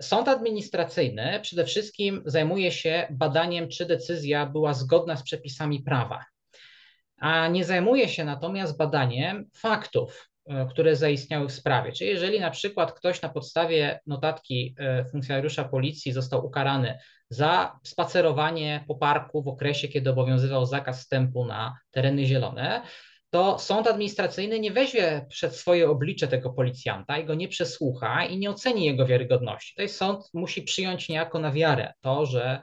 Sąd 0.00 0.28
administracyjny 0.28 1.38
przede 1.42 1.64
wszystkim 1.64 2.22
zajmuje 2.26 2.72
się 2.72 3.06
badaniem, 3.10 3.68
czy 3.68 3.86
decyzja 3.86 4.46
była 4.46 4.74
zgodna 4.74 5.16
z 5.16 5.22
przepisami 5.22 5.82
prawa, 5.82 6.24
a 7.18 7.48
nie 7.48 7.64
zajmuje 7.64 8.08
się 8.08 8.24
natomiast 8.24 8.76
badaniem 8.76 9.44
faktów, 9.56 10.27
które 10.70 10.96
zaistniały 10.96 11.48
w 11.48 11.52
sprawie. 11.52 11.92
Czyli 11.92 12.10
jeżeli 12.10 12.40
na 12.40 12.50
przykład 12.50 12.92
ktoś 12.92 13.22
na 13.22 13.28
podstawie 13.28 14.00
notatki 14.06 14.74
e, 14.78 15.04
funkcjonariusza 15.04 15.64
policji 15.64 16.12
został 16.12 16.46
ukarany 16.46 16.98
za 17.30 17.78
spacerowanie 17.82 18.84
po 18.88 18.94
parku 18.94 19.42
w 19.42 19.48
okresie, 19.48 19.88
kiedy 19.88 20.10
obowiązywał 20.10 20.66
zakaz 20.66 21.00
wstępu 21.00 21.44
na 21.44 21.78
tereny 21.90 22.26
zielone, 22.26 22.82
to 23.30 23.58
sąd 23.58 23.86
administracyjny 23.86 24.60
nie 24.60 24.70
weźmie 24.70 25.26
przed 25.28 25.56
swoje 25.56 25.90
oblicze 25.90 26.28
tego 26.28 26.50
policjanta 26.50 27.18
i 27.18 27.24
go 27.24 27.34
nie 27.34 27.48
przesłucha 27.48 28.24
i 28.24 28.38
nie 28.38 28.50
oceni 28.50 28.84
jego 28.84 29.06
wiarygodności. 29.06 29.74
Tutaj 29.74 29.88
sąd 29.88 30.24
musi 30.34 30.62
przyjąć 30.62 31.08
niejako 31.08 31.38
na 31.38 31.52
wiarę 31.52 31.92
to, 32.00 32.26
że 32.26 32.62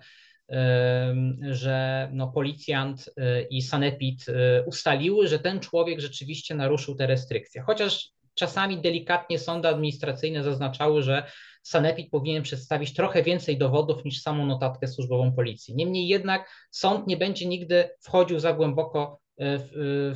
że 1.42 2.10
no, 2.14 2.28
policjant 2.28 3.08
y, 3.08 3.48
i 3.50 3.62
sanepid 3.62 4.30
y, 4.30 4.34
ustaliły, 4.66 5.28
że 5.28 5.40
ten 5.40 5.60
człowiek 5.60 6.00
rzeczywiście 6.00 6.56
naruszył 6.56 6.96
te 6.96 7.08
restrykcje. 7.08 7.62
Chociaż 7.62 8.10
czasami 8.34 8.82
delikatnie 8.82 9.40
sądy 9.40 9.68
administracyjne 9.68 10.44
zaznaczały, 10.44 11.04
że 11.04 11.24
sanepid 11.64 12.12
powinien 12.12 12.44
przedstawić 12.44 12.94
trochę 12.94 13.24
więcej 13.24 13.58
dowodów 13.58 14.06
niż 14.06 14.22
samą 14.22 14.46
notatkę 14.46 14.88
służbową 14.88 15.34
policji. 15.34 15.76
Niemniej 15.76 16.08
jednak 16.08 16.68
sąd 16.72 17.08
nie 17.08 17.18
będzie 17.18 17.46
nigdy 17.46 17.90
wchodził 18.02 18.40
za 18.40 18.54
głęboko 18.54 19.20
y, 19.42 19.44
w, 19.58 19.70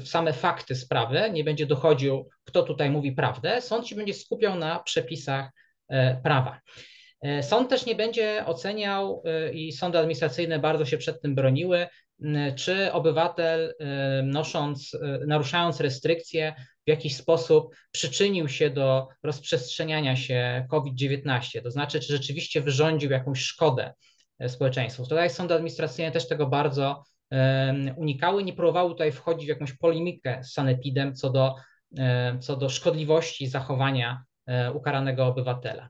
w 0.03 0.07
same 0.07 0.34
fakty 0.34 0.75
sprawy, 0.75 1.30
nie 1.34 1.43
będzie 1.43 1.65
dochodził, 1.65 2.30
kto 2.43 2.63
tutaj 2.63 2.89
mówi 2.89 3.11
prawdę. 3.11 3.61
Sąd 3.61 3.88
się 3.88 3.95
będzie 3.95 4.13
skupiał 4.13 4.55
na 4.55 4.80
przepisach 4.80 5.49
prawa. 6.23 6.59
E, 7.22 7.43
sąd 7.43 7.70
też 7.70 7.86
nie 7.86 7.95
będzie 7.95 8.45
oceniał 8.45 9.24
e, 9.26 9.53
i 9.53 9.72
sądy 9.72 9.97
administracyjne 9.97 10.59
bardzo 10.59 10.86
się 10.86 10.97
przed 10.97 11.22
tym 11.22 11.36
broniły, 11.36 11.88
czy 12.55 12.93
obywatel 12.93 13.76
e, 13.80 14.24
nosząc, 14.24 14.97
naruszając 15.28 15.80
restrykcje 15.80 16.55
w 16.86 16.89
jakiś 16.89 17.15
sposób 17.15 17.76
przyczynił 17.91 18.47
się 18.47 18.70
do 18.70 19.07
rozprzestrzeniania 19.24 20.15
się 20.15 20.67
COVID-19, 20.70 21.61
to 21.63 21.72
znaczy, 21.72 21.99
czy 21.99 22.13
rzeczywiście 22.13 22.61
wyrządził 22.61 23.11
jakąś 23.11 23.39
szkodę 23.39 23.93
społeczeństwu. 24.47 25.03
Tutaj 25.03 25.30
sądy 25.30 25.53
administracyjne 25.53 26.11
też 26.11 26.28
tego 26.28 26.47
bardzo 26.47 27.03
unikały, 27.95 28.43
nie 28.43 28.53
próbowały 28.53 28.89
tutaj 28.89 29.11
wchodzić 29.11 29.45
w 29.45 29.49
jakąś 29.49 29.74
polemikę 29.74 30.43
z 30.43 30.53
sanepidem 30.53 31.15
co 31.15 31.30
do, 31.30 31.55
co 32.39 32.55
do 32.55 32.70
szkodliwości 32.70 33.47
zachowania 33.47 34.24
ukaranego 34.74 35.26
obywatela. 35.26 35.89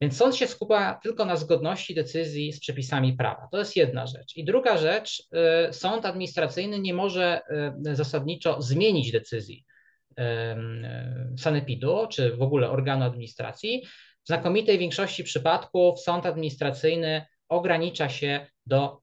Więc 0.00 0.16
sąd 0.16 0.36
się 0.36 0.46
skupia 0.46 1.00
tylko 1.02 1.24
na 1.24 1.36
zgodności 1.36 1.94
decyzji 1.94 2.52
z 2.52 2.60
przepisami 2.60 3.12
prawa. 3.12 3.48
To 3.52 3.58
jest 3.58 3.76
jedna 3.76 4.06
rzecz. 4.06 4.36
I 4.36 4.44
druga 4.44 4.76
rzecz, 4.76 5.28
y, 5.68 5.72
sąd 5.72 6.06
administracyjny 6.06 6.78
nie 6.78 6.94
może 6.94 7.40
y, 7.86 7.96
zasadniczo 7.96 8.62
zmienić 8.62 9.12
decyzji 9.12 9.64
y, 10.10 10.22
sanepidu, 11.38 12.06
czy 12.10 12.36
w 12.36 12.42
ogóle 12.42 12.70
organu 12.70 13.04
administracji. 13.04 13.82
W 14.24 14.26
znakomitej 14.28 14.78
większości 14.78 15.24
przypadków 15.24 16.00
sąd 16.00 16.26
administracyjny 16.26 17.26
ogranicza 17.48 18.08
się 18.08 18.46
do 18.66 19.00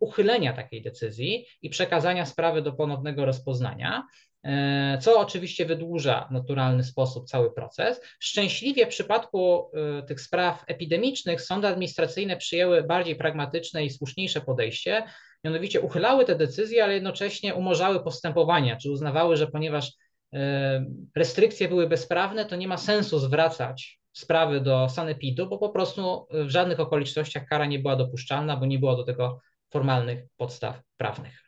uchylenia 0.00 0.52
takiej 0.52 0.82
decyzji 0.82 1.46
i 1.62 1.70
przekazania 1.70 2.26
sprawy 2.26 2.62
do 2.62 2.72
ponownego 2.72 3.24
rozpoznania. 3.24 4.06
E, 4.44 4.98
co 4.98 5.20
oczywiście 5.20 5.66
wydłuża 5.66 6.26
w 6.30 6.32
naturalny 6.32 6.84
sposób 6.84 7.28
cały 7.28 7.52
proces. 7.54 8.00
Szczęśliwie 8.20 8.86
w 8.86 8.88
przypadku 8.88 9.70
e, 9.74 10.02
tych 10.02 10.20
spraw 10.20 10.64
epidemicznych 10.66 11.40
sądy 11.40 11.68
administracyjne 11.68 12.36
przyjęły 12.36 12.82
bardziej 12.82 13.16
pragmatyczne 13.16 13.84
i 13.84 13.90
słuszniejsze 13.90 14.40
podejście, 14.40 15.02
mianowicie 15.44 15.80
uchylały 15.80 16.24
te 16.24 16.34
decyzje, 16.36 16.84
ale 16.84 16.94
jednocześnie 16.94 17.54
umorzały 17.54 18.04
postępowania, 18.04 18.76
czy 18.76 18.90
uznawały, 18.90 19.36
że 19.36 19.46
ponieważ 19.46 19.92
e, 20.32 20.84
restrykcje 21.16 21.68
były 21.68 21.88
bezprawne, 21.88 22.44
to 22.44 22.56
nie 22.56 22.68
ma 22.68 22.76
sensu 22.76 23.18
zwracać 23.18 23.98
sprawy 24.12 24.60
do 24.60 24.88
sanepidu, 24.88 25.48
bo 25.48 25.58
po 25.58 25.68
prostu 25.68 26.26
w 26.30 26.48
żadnych 26.48 26.80
okolicznościach 26.80 27.46
kara 27.46 27.66
nie 27.66 27.78
była 27.78 27.96
dopuszczalna, 27.96 28.56
bo 28.56 28.66
nie 28.66 28.78
było 28.78 28.96
do 28.96 29.04
tego 29.04 29.40
formalnych 29.70 30.24
podstaw 30.36 30.80
prawnych. 30.96 31.42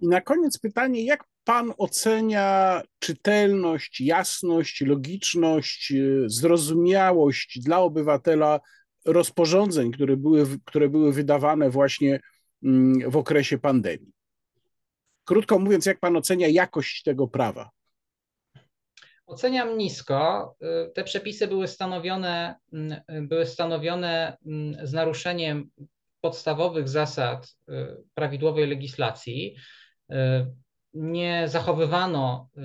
I 0.00 0.08
na 0.08 0.20
koniec 0.20 0.58
pytanie, 0.58 1.04
jak 1.04 1.24
Pan 1.44 1.72
ocenia 1.78 2.82
czytelność, 2.98 4.00
jasność, 4.00 4.80
logiczność, 4.80 5.92
y, 5.92 6.24
zrozumiałość 6.26 7.60
dla 7.60 7.78
obywatela 7.78 8.60
rozporządzeń, 9.04 9.92
które 9.92 10.16
były, 10.16 10.46
które 10.64 10.88
były 10.88 11.12
wydawane 11.12 11.70
właśnie 11.70 12.20
mm, 12.64 13.10
w 13.10 13.16
okresie 13.16 13.58
pandemii? 13.58 14.12
Krótko 15.24 15.58
mówiąc, 15.58 15.86
jak 15.86 16.00
Pan 16.00 16.16
ocenia 16.16 16.48
jakość 16.48 17.02
tego 17.02 17.28
prawa? 17.28 17.70
Oceniam 19.26 19.78
nisko. 19.78 20.54
Y, 20.62 20.92
te 20.92 21.04
przepisy 21.04 21.46
były 21.46 21.68
stanowione, 21.68 22.54
mm, 22.72 23.28
były 23.28 23.46
stanowione 23.46 24.36
mm, 24.46 24.86
z 24.86 24.92
naruszeniem 24.92 25.70
podstawowych 26.20 26.88
zasad 26.88 27.56
y, 27.68 27.72
prawidłowej 28.14 28.66
legislacji 28.66 29.56
nie 30.94 31.48
zachowywano, 31.48 32.48
y, 32.56 32.60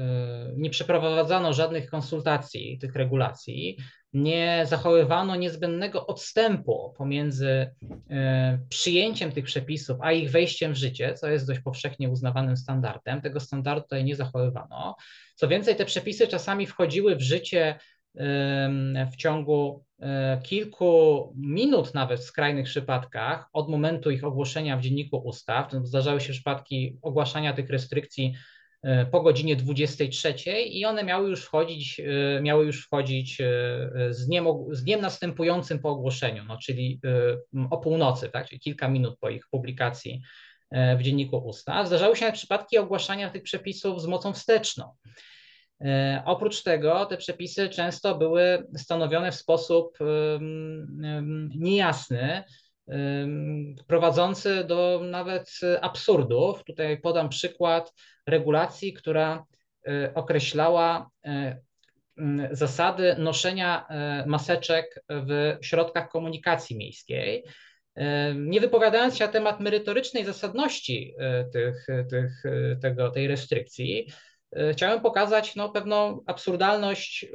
nie 0.58 0.70
przeprowadzano 0.70 1.54
żadnych 1.54 1.90
konsultacji 1.90 2.80
tych 2.80 2.96
regulacji, 2.96 3.78
nie 4.14 4.64
zachowywano 4.66 5.36
niezbędnego 5.36 6.08
odstępu 6.08 6.94
pomiędzy 6.98 7.48
y, 7.82 7.96
przyjęciem 8.70 9.32
tych 9.32 9.46
przepisów, 9.46 9.98
a 10.02 10.12
ich 10.12 10.32
wejściem 10.32 10.74
w 10.74 10.78
życie, 10.78 11.14
co 11.14 11.30
jest 11.30 11.48
dość 11.48 11.60
powszechnie 11.60 12.10
uznawanym 12.10 12.58
standardem. 12.58 13.22
Tego 13.22 13.40
standardu 13.40 13.82
tutaj 13.82 14.04
nie 14.04 14.16
zachowywano. 14.16 14.96
Co 15.36 15.48
więcej, 15.48 15.76
te 15.76 15.86
przepisy 15.86 16.28
czasami 16.28 16.68
wchodziły 16.68 17.16
w 17.16 17.22
życie 17.22 17.80
w 19.12 19.16
ciągu 19.18 19.86
e, 20.00 20.42
kilku 20.44 21.34
minut, 21.38 21.94
nawet 21.94 22.20
w 22.20 22.24
skrajnych 22.24 22.66
przypadkach, 22.66 23.50
od 23.54 23.70
momentu 23.70 24.12
ich 24.12 24.24
ogłoszenia 24.24 24.78
w 24.78 24.82
dzienniku 24.82 25.18
ustaw. 25.18 25.72
Zdarzały 25.84 26.22
się 26.22 26.34
przypadki 26.34 26.98
ogłaszania 27.02 27.54
tych 27.54 27.70
restrykcji 27.70 28.34
e, 28.84 29.06
po 29.06 29.22
godzinie 29.22 29.56
23 29.56 30.34
i 30.52 30.86
one 30.86 31.04
miały 31.04 31.30
już 31.30 31.46
wchodzić, 31.46 32.00
e, 32.00 32.42
miały 32.42 32.66
już 32.66 32.86
wchodzić 32.86 33.38
z 34.10 34.26
dniem, 34.28 34.46
z 34.72 34.84
dniem 34.84 35.02
następującym 35.02 35.80
po 35.80 35.90
ogłoszeniu, 35.90 36.44
no, 36.44 36.58
czyli 36.58 37.00
o 37.70 37.78
północy, 37.78 38.30
tak, 38.30 38.48
czyli 38.50 38.60
kilka 38.60 38.88
minut 38.88 39.20
po 39.20 39.30
ich 39.30 39.48
publikacji 39.52 40.22
w 40.98 41.02
dzienniku 41.02 41.38
ustaw. 41.38 41.88
Zdarzały 41.88 42.16
się 42.16 42.32
przypadki 42.32 42.78
ogłaszania 42.78 43.30
tych 43.30 43.44
przepisów 43.44 44.02
z 44.02 44.06
mocą 44.06 44.34
wsteczną. 44.34 44.94
E, 45.82 46.24
oprócz 46.26 46.64
tego 46.64 47.06
te 47.06 47.18
przepisy 47.18 47.70
często 47.70 48.16
były 48.16 48.68
stanowione 48.78 49.32
w 49.32 49.36
sposób 49.36 49.98
niejasny, 51.56 52.44
prowadzący 53.88 54.64
do 54.64 55.02
nawet 55.04 55.52
absurdów. 55.82 56.64
Tutaj 56.64 57.02
podam 57.02 57.30
przykład 57.30 57.94
regulacji, 58.28 58.94
która 58.94 59.46
e, 59.88 60.14
określała 60.14 61.10
e, 61.26 61.60
zasady 62.52 63.16
noszenia 63.18 63.88
maseczek 64.26 65.04
w 65.10 65.58
środkach 65.62 66.10
komunikacji 66.10 66.78
miejskiej. 66.78 67.44
Nie 68.36 68.62
wypowiadając 68.62 69.18
się 69.18 69.26
na 69.26 69.32
temat 69.32 69.60
merytorycznej 69.60 70.26
zasadności 70.26 71.16
tych, 71.54 71.88
tych, 72.10 72.44
tego, 72.82 73.12
tej 73.12 73.28
restrykcji, 73.28 74.08
chciałem 74.72 75.02
pokazać 75.02 75.56
no, 75.56 75.70
pewną 75.70 76.24
absurdalność 76.26 77.24
e, 77.24 77.28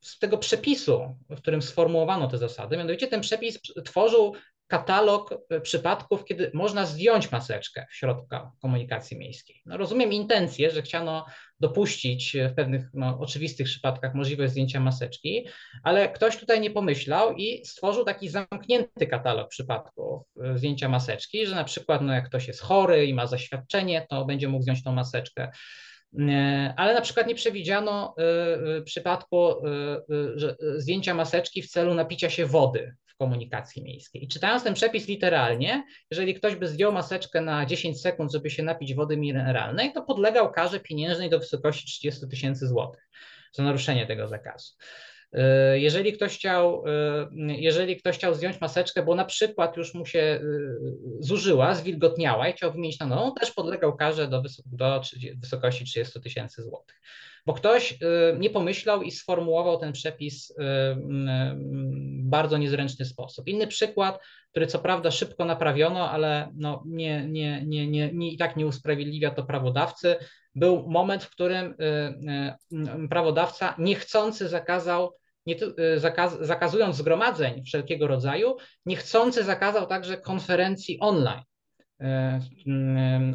z, 0.00 0.18
tego 0.18 0.38
przepisu, 0.38 1.16
w 1.30 1.36
którym 1.36 1.62
sformułowano 1.62 2.28
te 2.28 2.38
zasady. 2.38 2.76
Mianowicie 2.76 3.06
ten 3.06 3.20
przepis 3.20 3.60
tworzył 3.84 4.34
katalog 4.70 5.34
e, 5.50 5.60
przypadków, 5.60 6.24
kiedy 6.24 6.50
można 6.54 6.86
zdjąć 6.86 7.32
maseczkę 7.32 7.86
w 7.90 7.94
środku 7.94 8.36
komunikacji 8.62 9.18
miejskiej. 9.18 9.62
No 9.66 9.76
rozumiem 9.76 10.12
intencję, 10.12 10.70
że 10.70 10.82
chciano 10.82 11.26
dopuścić 11.60 12.36
w 12.50 12.54
pewnych 12.54 12.82
no, 12.94 13.18
oczywistych 13.20 13.66
przypadkach 13.66 14.14
możliwość 14.14 14.50
zdjęcia 14.52 14.80
maseczki, 14.80 15.46
ale 15.82 16.08
ktoś 16.08 16.36
tutaj 16.36 16.60
nie 16.60 16.70
pomyślał 16.70 17.32
i 17.32 17.66
stworzył 17.66 18.04
taki 18.04 18.28
zamknięty 18.28 19.06
katalog 19.06 19.48
przypadków 19.48 20.22
e, 20.44 20.58
zdjęcia 20.58 20.88
maseczki, 20.88 21.46
że 21.46 21.54
na 21.54 21.64
przykład 21.64 22.02
no, 22.02 22.12
jak 22.12 22.28
ktoś 22.28 22.48
jest 22.48 22.60
chory 22.60 23.06
i 23.06 23.14
ma 23.14 23.26
zaświadczenie, 23.26 24.06
to 24.10 24.24
będzie 24.24 24.48
mógł 24.48 24.62
zdjąć 24.62 24.84
tą 24.84 24.92
maseczkę. 24.92 25.50
E, 26.18 26.74
ale 26.76 26.94
na 26.94 27.00
przykład 27.00 27.26
nie 27.26 27.34
przewidziano 27.34 28.14
w 28.18 28.82
przypadku 28.84 29.54
zdjęcia 30.76 31.14
maseczki 31.14 31.62
w 31.62 31.70
celu 31.70 31.94
napicia 31.94 32.30
się 32.30 32.46
wody 32.46 32.94
komunikacji 33.20 33.82
miejskiej. 33.82 34.24
I 34.24 34.28
czytając 34.28 34.64
ten 34.64 34.74
przepis 34.74 35.08
literalnie, 35.08 35.84
jeżeli 36.10 36.34
ktoś 36.34 36.56
by 36.56 36.68
zdjął 36.68 36.92
maseczkę 36.92 37.40
na 37.40 37.66
10 37.66 38.00
sekund, 38.00 38.32
żeby 38.32 38.50
się 38.50 38.62
napić 38.62 38.94
wody 38.94 39.16
mineralnej, 39.16 39.92
to 39.92 40.02
podlegał 40.02 40.52
karze 40.52 40.80
pieniężnej 40.80 41.30
do 41.30 41.38
wysokości 41.38 41.86
30 41.86 42.28
tysięcy 42.28 42.68
złotych 42.68 43.08
za 43.52 43.62
naruszenie 43.62 44.06
tego 44.06 44.28
zakazu. 44.28 44.72
Y, 45.34 45.80
jeżeli 45.80 46.12
ktoś, 46.12 46.38
chciał, 46.38 46.84
y, 46.86 47.56
jeżeli 47.56 47.96
ktoś 47.96 48.16
chciał 48.16 48.34
zdjąć 48.34 48.60
maseczkę, 48.60 49.02
bo 49.02 49.14
na 49.14 49.24
przykład 49.24 49.76
już 49.76 49.94
mu 49.94 50.06
się 50.06 50.18
y, 50.18 50.76
zużyła, 51.20 51.74
zwilgotniała 51.74 52.48
i 52.48 52.52
chciał 52.52 52.72
wymienić 52.72 52.98
na 52.98 53.06
nową, 53.06 53.34
też 53.34 53.52
podlegał 53.52 53.96
karze 53.96 54.28
do, 54.28 54.42
do 54.66 55.00
wysokości 55.36 55.84
30 55.84 56.20
tysięcy 56.20 56.62
złotych 56.62 57.00
bo 57.46 57.54
ktoś 57.54 57.98
nie 58.38 58.50
pomyślał 58.50 59.02
i 59.02 59.10
sformułował 59.10 59.78
ten 59.78 59.92
przepis 59.92 60.54
w 60.58 62.28
bardzo 62.28 62.58
niezręczny 62.58 63.04
sposób. 63.04 63.48
Inny 63.48 63.66
przykład, 63.66 64.18
który 64.50 64.66
co 64.66 64.78
prawda 64.78 65.10
szybko 65.10 65.44
naprawiono, 65.44 66.10
ale 66.10 66.52
no 66.54 66.82
nie, 66.86 67.26
nie, 67.26 67.66
nie, 67.66 67.86
nie, 67.86 68.12
nie, 68.12 68.32
i 68.32 68.38
tak 68.38 68.56
nie 68.56 68.66
usprawiedliwia 68.66 69.30
to 69.30 69.42
prawodawcy, 69.42 70.16
był 70.54 70.88
moment, 70.88 71.24
w 71.24 71.30
którym 71.30 71.74
prawodawca 73.10 73.74
niechcący 73.78 74.48
zakazał 74.48 75.19
nie, 75.46 75.56
zakaz, 75.96 76.38
zakazując 76.40 76.96
zgromadzeń 76.96 77.64
wszelkiego 77.64 78.06
rodzaju, 78.06 78.56
niechcący 78.86 79.44
zakazał 79.44 79.86
także 79.86 80.16
konferencji 80.16 80.98
online. 81.00 81.42
E, 82.00 82.40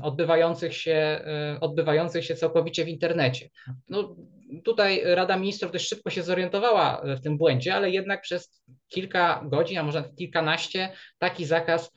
odbywających 0.01 0.77
się, 0.77 1.25
odbywających 1.61 2.25
się 2.25 2.35
całkowicie 2.35 2.85
w 2.85 2.87
internecie. 2.87 3.49
No, 3.89 4.15
tutaj 4.63 5.01
Rada 5.03 5.37
Ministrów 5.37 5.71
dość 5.71 5.87
szybko 5.87 6.09
się 6.09 6.23
zorientowała 6.23 7.01
w 7.05 7.21
tym 7.21 7.37
błędzie, 7.37 7.75
ale 7.75 7.89
jednak 7.89 8.21
przez 8.21 8.63
kilka 8.87 9.43
godzin, 9.45 9.77
a 9.77 9.83
może 9.83 10.03
kilkanaście 10.17 10.89
taki 11.17 11.45
zakaz 11.45 11.91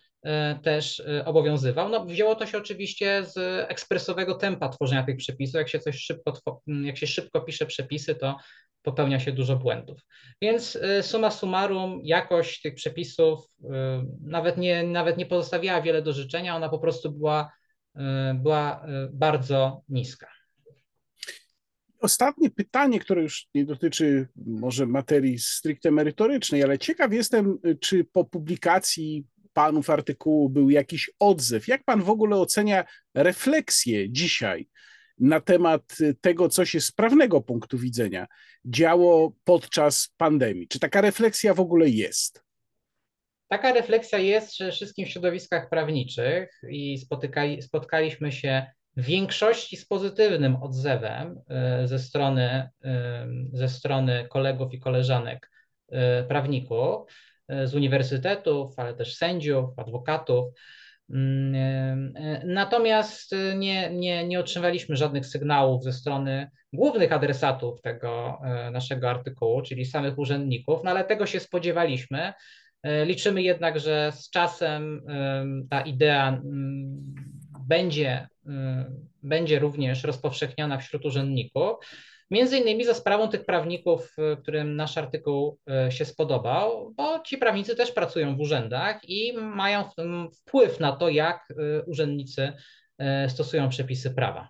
też 0.62 1.02
obowiązywał. 1.24 1.88
No, 1.88 2.04
wzięło 2.04 2.34
to 2.34 2.46
się 2.46 2.58
oczywiście 2.58 3.24
z 3.24 3.36
ekspresowego 3.70 4.34
tempa 4.34 4.68
tworzenia 4.68 5.02
tych 5.02 5.16
przepisów. 5.16 5.54
Jak 5.54 5.68
się 5.68 5.78
coś 5.78 5.96
szybko, 5.96 6.60
jak 6.66 6.96
się 6.96 7.06
szybko 7.06 7.40
pisze 7.40 7.66
przepisy, 7.66 8.14
to 8.14 8.36
popełnia 8.82 9.20
się 9.20 9.32
dużo 9.32 9.56
błędów. 9.56 10.00
Więc 10.42 10.76
y, 10.76 11.02
suma 11.02 11.30
summarum, 11.30 12.00
jakość 12.04 12.62
tych 12.62 12.74
przepisów 12.74 13.40
y, 13.60 13.66
nawet 14.22 14.56
nie, 14.56 14.82
nawet 14.82 15.18
nie 15.18 15.26
pozostawiała 15.26 15.82
wiele 15.82 16.02
do 16.02 16.12
życzenia, 16.12 16.56
ona 16.56 16.68
po 16.68 16.78
prostu 16.78 17.12
była, 17.12 17.52
y, 17.96 18.00
była 18.34 18.86
bardzo 19.12 19.82
niska. 19.88 20.28
Ostatnie 22.00 22.50
pytanie, 22.50 23.00
które 23.00 23.22
już 23.22 23.46
nie 23.54 23.64
dotyczy 23.64 24.28
może 24.46 24.86
materii 24.86 25.38
stricte 25.38 25.90
merytorycznej, 25.90 26.62
ale 26.62 26.78
ciekaw 26.78 27.12
jestem, 27.12 27.58
czy 27.80 28.04
po 28.04 28.24
publikacji 28.24 29.26
panów 29.52 29.90
artykułu 29.90 30.48
był 30.48 30.70
jakiś 30.70 31.10
odzew. 31.18 31.68
Jak 31.68 31.84
pan 31.84 32.02
w 32.02 32.10
ogóle 32.10 32.36
ocenia 32.36 32.84
refleksję 33.14 34.10
dzisiaj 34.10 34.68
na 35.20 35.40
temat 35.40 35.96
tego, 36.20 36.48
co 36.48 36.64
się 36.64 36.80
z 36.80 36.92
prawnego 36.92 37.40
punktu 37.40 37.78
widzenia 37.78 38.26
działo 38.64 39.32
podczas 39.44 40.08
pandemii. 40.16 40.68
Czy 40.68 40.78
taka 40.78 41.00
refleksja 41.00 41.54
w 41.54 41.60
ogóle 41.60 41.88
jest? 41.88 42.42
Taka 43.48 43.72
refleksja 43.72 44.18
jest 44.18 44.50
przede 44.50 44.72
wszystkim 44.72 45.06
w 45.06 45.08
środowiskach 45.08 45.68
prawniczych 45.68 46.60
i 46.70 46.98
spotykali, 46.98 47.62
spotkaliśmy 47.62 48.32
się 48.32 48.66
w 48.96 49.04
większości 49.04 49.76
z 49.76 49.86
pozytywnym 49.86 50.56
odzewem 50.56 51.40
e, 51.48 51.88
ze 51.88 51.98
strony, 51.98 52.68
e, 52.84 53.28
ze 53.52 53.68
strony 53.68 54.26
kolegów 54.30 54.72
i 54.72 54.80
koleżanek 54.80 55.50
prawników 56.28 57.12
z 57.64 57.74
uniwersytetów, 57.74 58.78
ale 58.78 58.94
też 58.94 59.16
sędziów, 59.16 59.78
adwokatów. 59.78 60.54
Mm, 61.10 62.12
e, 62.16 62.42
natomiast 62.46 63.34
nie, 63.56 63.90
nie, 63.90 64.26
nie 64.26 64.40
otrzymaliśmy 64.40 64.96
żadnych 64.96 65.26
sygnałów 65.26 65.84
ze 65.84 65.92
strony 65.92 66.50
głównych 66.72 67.12
adresatów 67.12 67.80
tego 67.80 68.38
e, 68.44 68.70
naszego 68.70 69.10
artykułu, 69.10 69.62
czyli 69.62 69.84
samych 69.84 70.18
urzędników, 70.18 70.80
no 70.84 70.90
ale 70.90 71.04
tego 71.04 71.26
się 71.26 71.40
spodziewaliśmy. 71.40 72.32
E, 72.82 73.04
liczymy 73.04 73.42
jednak, 73.42 73.80
że 73.80 74.12
z 74.12 74.30
czasem 74.30 75.02
ta 75.70 75.80
idea 75.80 76.28
mm, 76.28 77.14
będzie, 77.60 78.28
będzie 79.22 79.58
również 79.58 80.04
rozpowszechniana 80.04 80.78
wśród 80.78 81.04
urzędników. 81.04 81.76
Między 82.30 82.58
innymi 82.58 82.84
za 82.84 82.94
sprawą 82.94 83.28
tych 83.28 83.44
prawników, 83.44 84.16
którym 84.42 84.76
nasz 84.76 84.98
artykuł 84.98 85.58
e, 85.70 85.92
się 85.92 86.04
spodobał, 86.04 86.94
bo 86.96 87.20
ci 87.20 87.38
prawnicy 87.38 87.76
też 87.76 87.92
pracują 87.92 88.36
w 88.36 88.40
urzędach 88.40 89.08
i 89.08 89.32
mają 89.32 89.84
wpływ 90.32 90.80
na 90.80 90.96
to, 90.96 91.08
jak 91.08 91.48
e, 91.50 91.82
urzędnicy 91.84 92.52
e, 92.98 93.28
stosują 93.28 93.68
przepisy 93.68 94.10
prawa. 94.10 94.48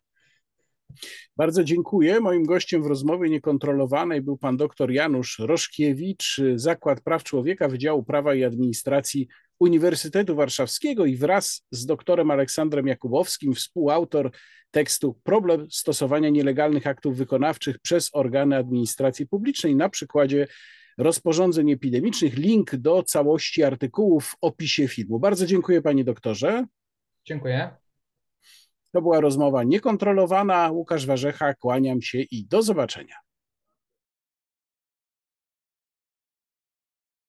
Bardzo 1.37 1.65
dziękuję. 1.65 2.21
Moim 2.21 2.45
gościem 2.45 2.83
w 2.83 2.87
rozmowie 2.87 3.31
niekontrolowanej 3.31 4.21
był 4.21 4.39
pan 4.39 4.57
dr 4.57 4.91
Janusz 4.91 5.39
Roszkiewicz, 5.39 6.41
Zakład 6.55 7.01
Praw 7.01 7.25
Człowieka 7.25 7.69
Wydziału 7.69 8.03
Prawa 8.03 8.35
i 8.35 8.45
Administracji 8.45 9.29
Uniwersytetu 9.61 10.37
Warszawskiego 10.37 11.07
i 11.07 11.17
wraz 11.17 11.67
z 11.71 11.87
doktorem 11.87 12.31
Aleksandrem 12.31 12.87
Jakubowskim, 12.87 13.55
współautor 13.55 14.31
tekstu 14.71 15.21
Problem 15.23 15.71
stosowania 15.71 16.29
nielegalnych 16.29 16.87
aktów 16.87 17.17
wykonawczych 17.17 17.79
przez 17.79 18.11
organy 18.13 18.57
administracji 18.57 19.27
publicznej 19.27 19.77
na 19.77 19.89
przykładzie 19.89 20.47
rozporządzeń 20.99 21.71
epidemicznych. 21.71 22.37
Link 22.37 22.77
do 22.77 23.03
całości 23.03 23.63
artykułów 23.63 24.27
w 24.27 24.37
opisie 24.41 24.89
filmu. 24.89 25.19
Bardzo 25.19 25.47
dziękuję 25.47 25.83
panie 25.83 26.05
doktorze. 26.05 26.65
Dziękuję. 27.25 27.71
To 28.93 29.03
była 29.03 29.21
rozmowa 29.21 29.65
niekontrolowana. 29.65 30.71
Łukasz 30.71 31.07
Warzecha, 31.07 31.55
kłaniam 31.55 32.03
się 32.03 32.19
i 32.19 32.47
do 32.47 32.63
zobaczenia. 32.63 33.28